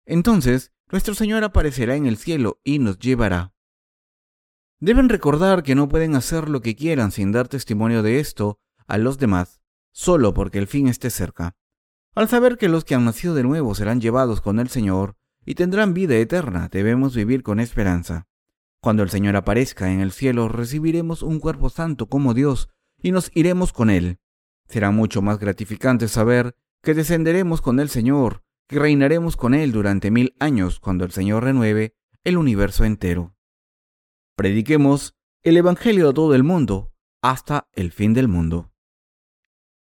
Entonces, 0.07 0.73
nuestro 0.91 1.15
Señor 1.15 1.45
aparecerá 1.45 1.97
en 1.97 2.07
el 2.07 2.17
cielo 2.17 2.61
y 2.65 2.79
nos 2.79 2.99
llevará. 2.99 3.53
Deben 4.81 5.09
recordar 5.09 5.63
que 5.63 5.75
no 5.75 5.89
pueden 5.89 6.15
hacer 6.15 6.49
lo 6.49 6.63
que 6.63 6.77
quieran 6.77 7.11
sin 7.11 7.33
dar 7.33 7.49
testimonio 7.49 8.03
de 8.03 8.21
esto 8.21 8.61
a 8.87 8.97
los 8.97 9.19
demás, 9.19 9.61
solo 9.93 10.35
porque 10.35 10.59
el 10.59 10.67
fin 10.67 10.89
esté 10.89 11.11
cerca. 11.11 11.57
Al 12.15 12.29
saber 12.29 12.57
que 12.57 12.69
los 12.69 12.85
que 12.85 12.95
han 12.95 13.05
nacido 13.05 13.35
de 13.35 13.43
nuevo 13.43 13.75
serán 13.75 14.01
llevados 14.01 14.41
con 14.41 14.61
el 14.61 14.69
Señor 14.69 15.17
y 15.45 15.57
tendrán 15.57 15.95
vida 15.95 16.17
eterna, 16.17 16.69
debemos 16.71 17.15
vivir 17.15 17.43
con 17.43 17.61
esperanza. 17.61 18.27
Cuando 18.81 19.03
el 19.03 19.11
Señor 19.11 19.37
aparezca 19.37 19.93
en 19.93 20.01
el 20.01 20.13
cielo, 20.13 20.49
recibiremos 20.49 21.23
un 21.23 21.41
cuerpo 21.41 21.71
santo 21.71 22.09
como 22.09 22.33
Dios 22.33 22.69
y 23.03 23.11
nos 23.11 23.31
iremos 23.35 23.73
con 23.73 23.91
Él. 23.91 24.19
Será 24.69 24.91
mucho 24.91 25.23
más 25.23 25.39
gratificante 25.39 26.09
saber 26.09 26.55
que 26.83 26.95
descenderemos 26.95 27.61
con 27.61 27.81
el 27.81 27.89
Señor, 27.89 28.43
que 28.69 28.79
reinaremos 28.79 29.37
con 29.37 29.55
Él 29.55 29.73
durante 29.73 30.11
mil 30.11 30.35
años 30.39 30.79
cuando 30.79 31.05
el 31.05 31.11
Señor 31.11 31.45
renueve 31.45 31.95
el 32.25 32.37
universo 32.37 32.85
entero. 32.85 33.35
Prediquemos 34.37 35.17
el 35.43 35.57
Evangelio 35.57 36.11
a 36.11 36.15
todo 36.15 36.35
el 36.35 36.45
mundo 36.45 36.93
hasta 37.23 37.69
el 37.73 37.91
fin 37.91 38.15
del 38.15 38.29
mundo. 38.29 38.71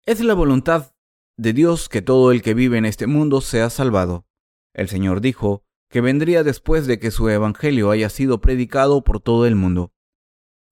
Es 0.05 0.21
la 0.21 0.35
voluntad 0.35 0.93
de 1.37 1.53
Dios 1.53 1.89
que 1.89 2.03
todo 2.03 2.31
el 2.31 2.43
que 2.43 2.55
vive 2.55 2.79
en 2.79 2.85
este 2.85 3.07
mundo 3.07 3.41
sea 3.41 3.71
salvado. 3.71 4.27
El 4.75 4.89
Señor 4.89 5.21
dijo, 5.21 5.65
que 5.89 6.01
vendría 6.01 6.45
después 6.45 6.87
de 6.87 6.99
que 6.99 7.11
su 7.11 7.29
Evangelio 7.29 7.91
haya 7.91 8.11
sido 8.11 8.41
predicado 8.41 9.03
por 9.03 9.21
todo 9.21 9.47
el 9.47 9.55
mundo. 9.55 9.93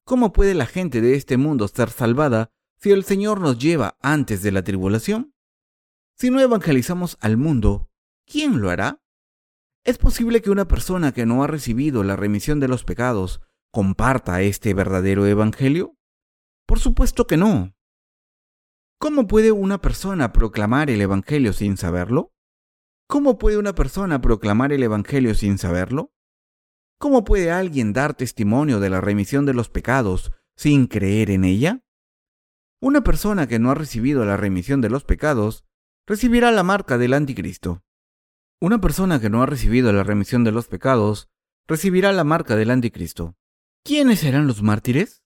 ¿Cómo 0.05 0.33
puede 0.33 0.55
la 0.55 0.67
gente 0.67 1.01
de 1.01 1.15
este 1.15 1.37
mundo 1.37 1.67
ser 1.69 1.91
salvada 1.91 2.53
si 2.79 2.91
el 2.91 3.05
Señor 3.05 3.41
nos 3.41 3.59
lleva 3.59 3.97
antes 4.01 4.43
de 4.43 4.53
la 4.53 4.63
tribulación? 4.63 5.35
Si 6.15 6.31
no 6.31 6.41
evangelizamos 6.41 7.19
al 7.21 7.37
mundo, 7.37 7.91
¿quién 8.27 8.61
lo 8.61 8.71
hará? 8.71 9.03
¿Es 9.85 9.99
posible 9.99 10.43
que 10.43 10.51
una 10.51 10.67
persona 10.67 11.13
que 11.13 11.27
no 11.27 11.45
ha 11.45 11.47
recibido 11.47 12.03
la 12.03 12.17
remisión 12.17 12.59
de 12.59 12.69
los 12.69 12.85
pecados 12.85 13.41
comparta 13.71 14.43
este 14.43 14.75
verdadero 14.75 15.27
Evangelio? 15.27 15.97
Por 16.67 16.81
supuesto 16.81 17.27
que 17.27 17.37
no. 17.37 17.77
¿Cómo 18.99 19.27
puede 19.27 19.53
una 19.53 19.81
persona 19.81 20.33
proclamar 20.33 20.91
el 20.91 21.01
Evangelio 21.01 21.53
sin 21.53 21.77
saberlo? 21.77 22.33
¿Cómo 23.07 23.39
puede 23.39 23.59
una 23.59 23.75
persona 23.75 24.21
proclamar 24.21 24.73
el 24.73 24.83
Evangelio 24.83 25.35
sin 25.35 25.59
saberlo? 25.59 26.13
¿Cómo 26.99 27.25
puede 27.25 27.53
alguien 27.53 27.93
dar 27.93 28.15
testimonio 28.15 28.81
de 28.81 28.91
la 28.91 29.01
remisión 29.01 29.47
de 29.47 29.55
los 29.55 29.69
pecados 29.69 30.33
sin 30.57 30.87
creer 30.87 31.31
en 31.31 31.45
ella? 31.45 31.86
Una 32.87 33.01
persona 33.01 33.49
que 33.49 33.59
no 33.59 33.73
ha 33.73 33.75
recibido 33.75 34.25
la 34.25 34.37
remisión 34.37 34.81
de 34.81 34.89
los 34.89 35.03
pecados 35.03 35.65
recibirá 36.07 36.53
la 36.53 36.63
marca 36.63 36.99
del 36.99 37.15
anticristo. 37.15 37.83
Una 38.61 38.81
persona 38.81 39.21
que 39.21 39.29
no 39.29 39.43
ha 39.43 39.47
recibido 39.47 39.93
la 39.93 40.05
remisión 40.05 40.45
de 40.45 40.53
los 40.53 40.69
pecados 40.69 41.29
recibirá 41.67 42.13
la 42.13 42.23
marca 42.23 42.55
del 42.55 42.71
anticristo. 42.71 43.35
¿Quiénes 43.83 44.21
serán 44.21 44.47
los 44.47 44.63
mártires? 44.63 45.25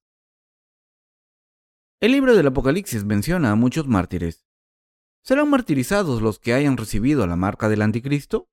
El 2.00 2.12
libro 2.12 2.34
del 2.34 2.46
Apocalipsis 2.46 3.04
menciona 3.04 3.50
a 3.50 3.56
muchos 3.56 3.86
mártires. 3.86 4.46
¿Serán 5.22 5.50
martirizados 5.50 6.22
los 6.22 6.38
que 6.38 6.54
hayan 6.54 6.78
recibido 6.78 7.26
la 7.26 7.36
marca 7.36 7.68
del 7.68 7.82
anticristo? 7.82 8.48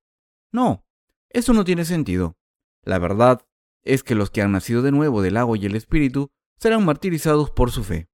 No, 0.52 0.86
eso 1.30 1.54
no 1.54 1.64
tiene 1.64 1.86
sentido. 1.86 2.38
La 2.82 3.00
verdad 3.00 3.48
es 3.84 4.04
que 4.04 4.16
los 4.16 4.32
que 4.32 4.42
han 4.42 4.52
nacido 4.52 4.82
de 4.82 4.92
nuevo 4.92 5.22
del 5.22 5.38
agua 5.38 5.58
y 5.58 5.66
el 5.66 5.78
espíritu 5.78 6.30
serán 6.58 6.84
martirizados 6.84 7.52
por 7.52 7.72
su 7.72 7.86
fe. 7.86 8.10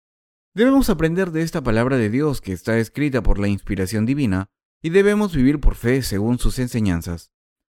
Debemos 0.55 0.91
aprender 0.91 1.31
de 1.31 1.41
esta 1.41 1.63
palabra 1.63 1.97
de 1.97 2.11
Dios 2.11 2.39
que 2.39 2.53
está 2.53 2.77
escrita 2.77 3.23
por 3.23 3.39
la 3.39 3.47
inspiración 3.47 4.05
divina 4.05 4.51
y 4.83 4.91
debemos 4.91 5.35
vivir 5.35 5.59
por 5.59 5.73
fe 5.73 6.03
según 6.03 6.37
sus 6.37 6.59
enseñanzas. 6.59 7.31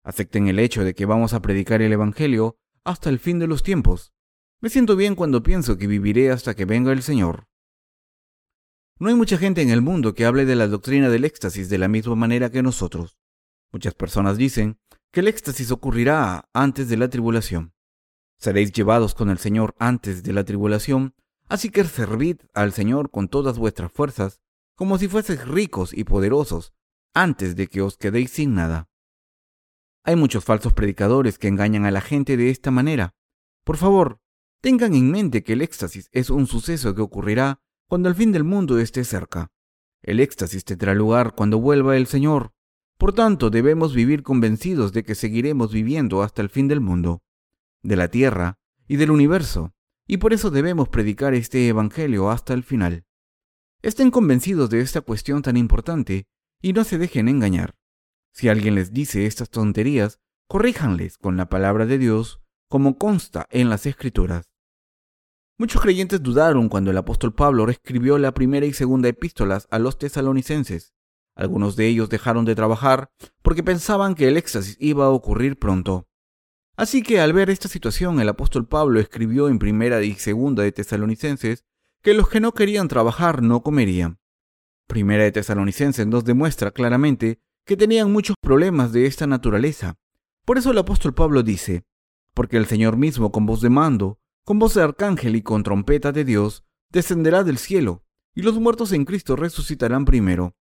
Acepten 0.03 0.49
el 0.49 0.59
hecho 0.59 0.83
de 0.83 0.93
que 0.93 1.07
vamos 1.07 1.35
a 1.35 1.41
predicar 1.41 1.83
el 1.83 1.93
Evangelio 1.93 2.59
hasta 2.83 3.11
el 3.11 3.21
fin 3.21 3.39
de 3.39 3.47
los 3.47 3.63
tiempos. 3.63 4.13
Me 4.61 4.71
siento 4.71 4.97
bien 4.97 5.15
cuando 5.15 5.45
pienso 5.45 5.79
que 5.79 5.87
viviré 5.87 6.33
hasta 6.33 6.55
que 6.55 6.65
venga 6.65 6.91
el 6.91 7.03
Señor. 7.03 7.47
No 8.99 9.09
hay 9.09 9.15
mucha 9.15 9.39
gente 9.39 9.63
en 9.63 9.71
el 9.71 9.81
mundo 9.81 10.15
que 10.15 10.25
hable 10.25 10.45
de 10.45 10.57
la 10.57 10.67
doctrina 10.67 11.09
del 11.11 11.25
éxtasis 11.25 11.69
de 11.69 11.79
la 11.79 11.87
misma 11.87 12.17
manera 12.17 12.51
que 12.51 12.63
nosotros. 12.63 13.19
Muchas 13.73 13.95
personas 13.95 14.37
dicen 14.37 14.81
que 15.13 15.21
el 15.21 15.29
éxtasis 15.29 15.71
ocurrirá 15.71 16.49
antes 16.53 16.89
de 16.89 16.97
la 16.97 17.09
tribulación. 17.09 17.73
Seréis 18.39 18.73
llevados 18.73 19.15
con 19.15 19.31
el 19.31 19.39
Señor 19.39 19.77
antes 19.79 20.25
de 20.25 20.33
la 20.33 20.45
tribulación, 20.45 21.15
así 21.49 21.71
que 21.71 21.85
servid 21.85 22.39
al 22.53 22.73
Señor 22.73 23.11
con 23.11 23.29
todas 23.29 23.59
vuestras 23.59 23.93
fuerzas, 23.93 24.41
como 24.75 24.99
si 24.99 25.09
fueseis 25.09 25.47
ricos 25.47 25.93
y 25.93 26.05
poderosos, 26.05 26.73
antes 27.15 27.57
de 27.57 27.69
que 27.69 27.83
os 27.83 27.97
quedéis 27.97 28.31
sin 28.31 28.55
nada. 28.55 28.89
Hay 30.03 30.17
muchos 30.17 30.45
falsos 30.45 30.73
predicadores 30.73 31.39
que 31.39 31.49
engañan 31.49 31.87
a 31.87 31.91
la 31.91 32.01
gente 32.01 32.37
de 32.37 32.51
esta 32.51 32.71
manera. 32.71 33.15
Por 33.65 33.77
favor, 33.77 34.21
tengan 34.61 34.95
en 34.95 35.11
mente 35.11 35.43
que 35.43 35.55
el 35.55 35.63
éxtasis 35.63 36.09
es 36.13 36.29
un 36.29 36.47
suceso 36.47 36.95
que 36.95 37.01
ocurrirá 37.01 37.61
cuando 37.87 38.09
el 38.09 38.15
fin 38.15 38.33
del 38.33 38.45
mundo 38.45 38.79
esté 38.79 39.05
cerca. 39.05 39.53
El 40.03 40.21
éxtasis 40.21 40.65
tendrá 40.65 40.95
lugar 40.95 41.35
cuando 41.35 41.59
vuelva 41.59 41.97
el 41.97 42.07
Señor. 42.07 42.53
Por 42.99 43.15
tanto, 43.15 43.49
debemos 43.49 43.95
vivir 43.95 44.23
convencidos 44.23 44.93
de 44.93 45.05
que 45.05 45.15
seguiremos 45.15 45.73
viviendo 45.73 46.23
hasta 46.23 46.43
el 46.43 46.51
fin 46.51 46.69
del 46.69 46.81
mundo. 46.81 47.23
de 47.83 47.97
la 47.97 48.09
tierra 48.09 48.59
y 48.89 48.97
del 48.97 49.11
universo, 49.11 49.74
y 50.07 50.19
por 50.19 50.33
eso 50.33 50.51
debemos 50.51 50.89
predicar 50.89 51.35
este 51.35 51.69
Evangelio 51.69 52.31
hasta 52.31 52.55
el 52.55 52.63
final. 52.63 53.05
Estén 53.83 54.11
convencidos 54.11 54.71
de 54.71 54.81
esta 54.81 55.01
cuestión 55.01 55.43
tan 55.43 55.57
importante 55.57 56.27
y 56.61 56.73
no 56.73 56.85
se 56.85 56.99
dejen 56.99 57.29
engañar. 57.29 57.75
Si 58.33 58.49
alguien 58.49 58.75
les 58.75 58.93
dice 58.93 59.27
estas 59.27 59.51
tonterías, 59.51 60.21
corríjanles 60.49 61.19
con 61.19 61.37
la 61.37 61.49
palabra 61.49 61.87
de 61.87 61.99
Dios, 61.99 62.41
como 62.69 62.99
consta 62.99 63.47
en 63.51 63.69
las 63.69 63.87
Escrituras. 63.87 64.51
Muchos 65.57 65.81
creyentes 65.81 66.23
dudaron 66.23 66.69
cuando 66.69 66.91
el 66.91 66.97
apóstol 66.97 67.33
Pablo 67.33 67.69
escribió 67.69 68.19
la 68.19 68.35
primera 68.35 68.67
y 68.67 68.73
segunda 68.73 69.09
epístolas 69.09 69.69
a 69.71 69.79
los 69.79 69.99
tesalonicenses. 69.99 70.95
Algunos 71.37 71.77
de 71.77 71.87
ellos 71.87 72.09
dejaron 72.09 72.45
de 72.45 72.57
trabajar 72.57 73.11
porque 73.43 73.63
pensaban 73.63 74.15
que 74.15 74.29
el 74.29 74.37
éxtasis 74.37 74.77
iba 74.81 75.05
a 75.05 75.11
ocurrir 75.11 75.59
pronto. 75.59 76.09
Así 76.77 77.03
que 77.03 77.21
al 77.21 77.33
ver 77.33 77.51
esta 77.51 77.69
situación, 77.69 78.21
el 78.21 78.29
apóstol 78.29 78.67
Pablo 78.67 78.99
escribió 78.99 79.49
en 79.49 79.59
primera 79.59 80.03
y 80.03 80.15
segunda 80.15 80.65
de 80.65 80.73
Tesalonicenses 80.73 81.65
que 82.03 82.15
los 82.15 82.29
que 82.29 82.41
no 82.41 82.53
querían 82.53 82.89
trabajar 82.89 83.43
no 83.43 83.63
comerían. 83.63 84.19
Primera 84.87 85.23
de 85.23 85.33
Tesalonicenses 85.33 86.07
nos 86.07 86.25
demuestra 86.25 86.73
claramente 86.73 87.41
que 87.65 87.77
tenían 87.77 88.13
muchos 88.13 88.37
problemas 88.41 88.93
de 88.93 89.07
esta 89.07 89.27
naturaleza. 89.27 89.97
Por 90.45 90.59
eso 90.59 90.73
el 90.73 90.79
apóstol 90.79 91.15
Pablo 91.15 91.43
dice, 91.43 91.85
porque 92.35 92.57
el 92.57 92.67
Señor 92.67 92.97
mismo 92.97 93.33
con 93.33 93.47
voz 93.47 93.61
de 93.61 93.71
mando, 93.71 94.19
con 94.45 94.59
voz 94.59 94.75
de 94.75 94.83
arcángel 94.83 95.37
y 95.37 95.43
con 95.43 95.63
trompeta 95.63 96.13
de 96.13 96.25
Dios, 96.25 96.65
descenderá 96.91 97.45
del 97.45 97.57
cielo, 97.57 98.05
y 98.35 98.43
los 98.43 98.59
muertos 98.59 98.93
en 98.93 99.05
Cristo 99.05 99.37
resucitarán 99.37 100.05
primero. 100.05 100.55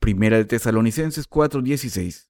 Primera 0.00 0.38
de 0.38 0.46
Tesalonicenses 0.46 1.28
4:16. 1.28 2.27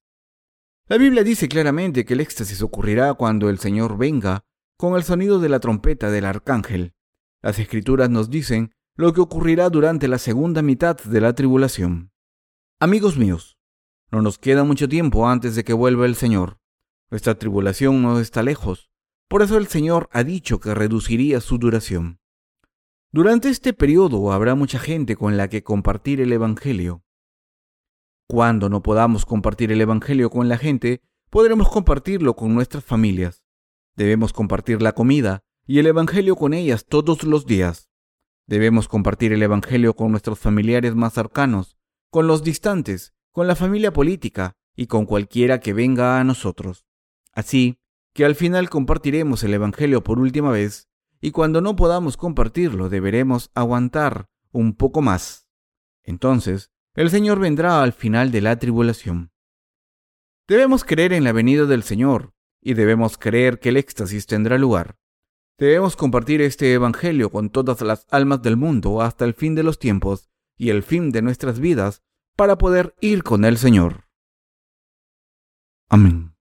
La 0.89 0.97
Biblia 0.97 1.23
dice 1.23 1.47
claramente 1.47 2.03
que 2.03 2.15
el 2.15 2.19
éxtasis 2.19 2.63
ocurrirá 2.63 3.13
cuando 3.13 3.51
el 3.51 3.59
Señor 3.59 3.95
venga 3.95 4.43
con 4.75 4.95
el 4.95 5.03
sonido 5.03 5.39
de 5.39 5.47
la 5.47 5.59
trompeta 5.59 6.09
del 6.09 6.25
arcángel. 6.25 6.95
Las 7.43 7.59
escrituras 7.59 8.09
nos 8.09 8.31
dicen 8.31 8.73
lo 8.95 9.13
que 9.13 9.21
ocurrirá 9.21 9.69
durante 9.69 10.07
la 10.07 10.17
segunda 10.17 10.63
mitad 10.63 10.97
de 10.97 11.21
la 11.21 11.33
tribulación. 11.33 12.11
Amigos 12.79 13.17
míos, 13.17 13.59
no 14.11 14.23
nos 14.23 14.39
queda 14.39 14.63
mucho 14.63 14.89
tiempo 14.89 15.29
antes 15.29 15.53
de 15.53 15.63
que 15.63 15.73
vuelva 15.73 16.07
el 16.07 16.15
Señor. 16.15 16.57
Nuestra 17.11 17.37
tribulación 17.37 18.01
no 18.01 18.19
está 18.19 18.41
lejos. 18.41 18.89
Por 19.27 19.43
eso 19.43 19.59
el 19.59 19.67
Señor 19.67 20.09
ha 20.11 20.23
dicho 20.23 20.59
que 20.59 20.73
reduciría 20.73 21.39
su 21.39 21.59
duración. 21.59 22.19
Durante 23.11 23.49
este 23.49 23.73
periodo 23.73 24.31
habrá 24.31 24.55
mucha 24.55 24.79
gente 24.79 25.15
con 25.15 25.37
la 25.37 25.49
que 25.49 25.61
compartir 25.61 26.19
el 26.19 26.33
Evangelio. 26.33 27.03
Cuando 28.31 28.69
no 28.69 28.83
podamos 28.83 29.25
compartir 29.25 29.71
el 29.71 29.81
Evangelio 29.81 30.29
con 30.29 30.49
la 30.49 30.59
gente, 30.59 31.01
podremos 31.31 31.67
compartirlo 31.67 32.35
con 32.35 32.53
nuestras 32.53 32.85
familias. 32.85 33.43
Debemos 33.95 34.33
compartir 34.33 34.83
la 34.83 34.91
comida 34.91 35.41
y 35.65 35.79
el 35.79 35.87
Evangelio 35.87 36.35
con 36.35 36.53
ellas 36.53 36.85
todos 36.87 37.23
los 37.23 37.47
días. 37.47 37.89
Debemos 38.45 38.87
compartir 38.87 39.33
el 39.33 39.41
Evangelio 39.41 39.95
con 39.95 40.11
nuestros 40.11 40.37
familiares 40.37 40.93
más 40.93 41.13
cercanos, 41.13 41.75
con 42.11 42.27
los 42.27 42.43
distantes, 42.43 43.15
con 43.31 43.47
la 43.47 43.55
familia 43.55 43.93
política 43.93 44.53
y 44.75 44.85
con 44.85 45.07
cualquiera 45.07 45.59
que 45.59 45.73
venga 45.73 46.19
a 46.19 46.23
nosotros. 46.23 46.85
Así 47.33 47.79
que 48.13 48.25
al 48.25 48.35
final 48.35 48.69
compartiremos 48.69 49.43
el 49.43 49.55
Evangelio 49.55 50.03
por 50.03 50.19
última 50.19 50.51
vez 50.51 50.87
y 51.19 51.31
cuando 51.31 51.61
no 51.61 51.75
podamos 51.75 52.15
compartirlo 52.15 52.89
deberemos 52.89 53.49
aguantar 53.55 54.27
un 54.51 54.75
poco 54.75 55.01
más. 55.01 55.47
Entonces, 56.03 56.69
el 56.95 57.09
Señor 57.09 57.39
vendrá 57.39 57.81
al 57.81 57.93
final 57.93 58.31
de 58.31 58.41
la 58.41 58.57
tribulación. 58.57 59.31
Debemos 60.47 60.83
creer 60.83 61.13
en 61.13 61.23
la 61.23 61.31
venida 61.31 61.65
del 61.65 61.83
Señor 61.83 62.33
y 62.61 62.73
debemos 62.73 63.17
creer 63.17 63.59
que 63.59 63.69
el 63.69 63.77
éxtasis 63.77 64.25
tendrá 64.25 64.57
lugar. 64.57 64.97
Debemos 65.57 65.95
compartir 65.95 66.41
este 66.41 66.73
Evangelio 66.73 67.29
con 67.29 67.49
todas 67.49 67.81
las 67.81 68.07
almas 68.09 68.41
del 68.41 68.57
mundo 68.57 69.01
hasta 69.01 69.25
el 69.25 69.33
fin 69.33 69.55
de 69.55 69.63
los 69.63 69.77
tiempos 69.77 70.29
y 70.57 70.69
el 70.69 70.83
fin 70.83 71.11
de 71.11 71.21
nuestras 71.21 71.59
vidas 71.59 72.01
para 72.35 72.57
poder 72.57 72.95
ir 73.01 73.23
con 73.23 73.45
el 73.45 73.57
Señor. 73.57 74.07
Amén. 75.89 76.38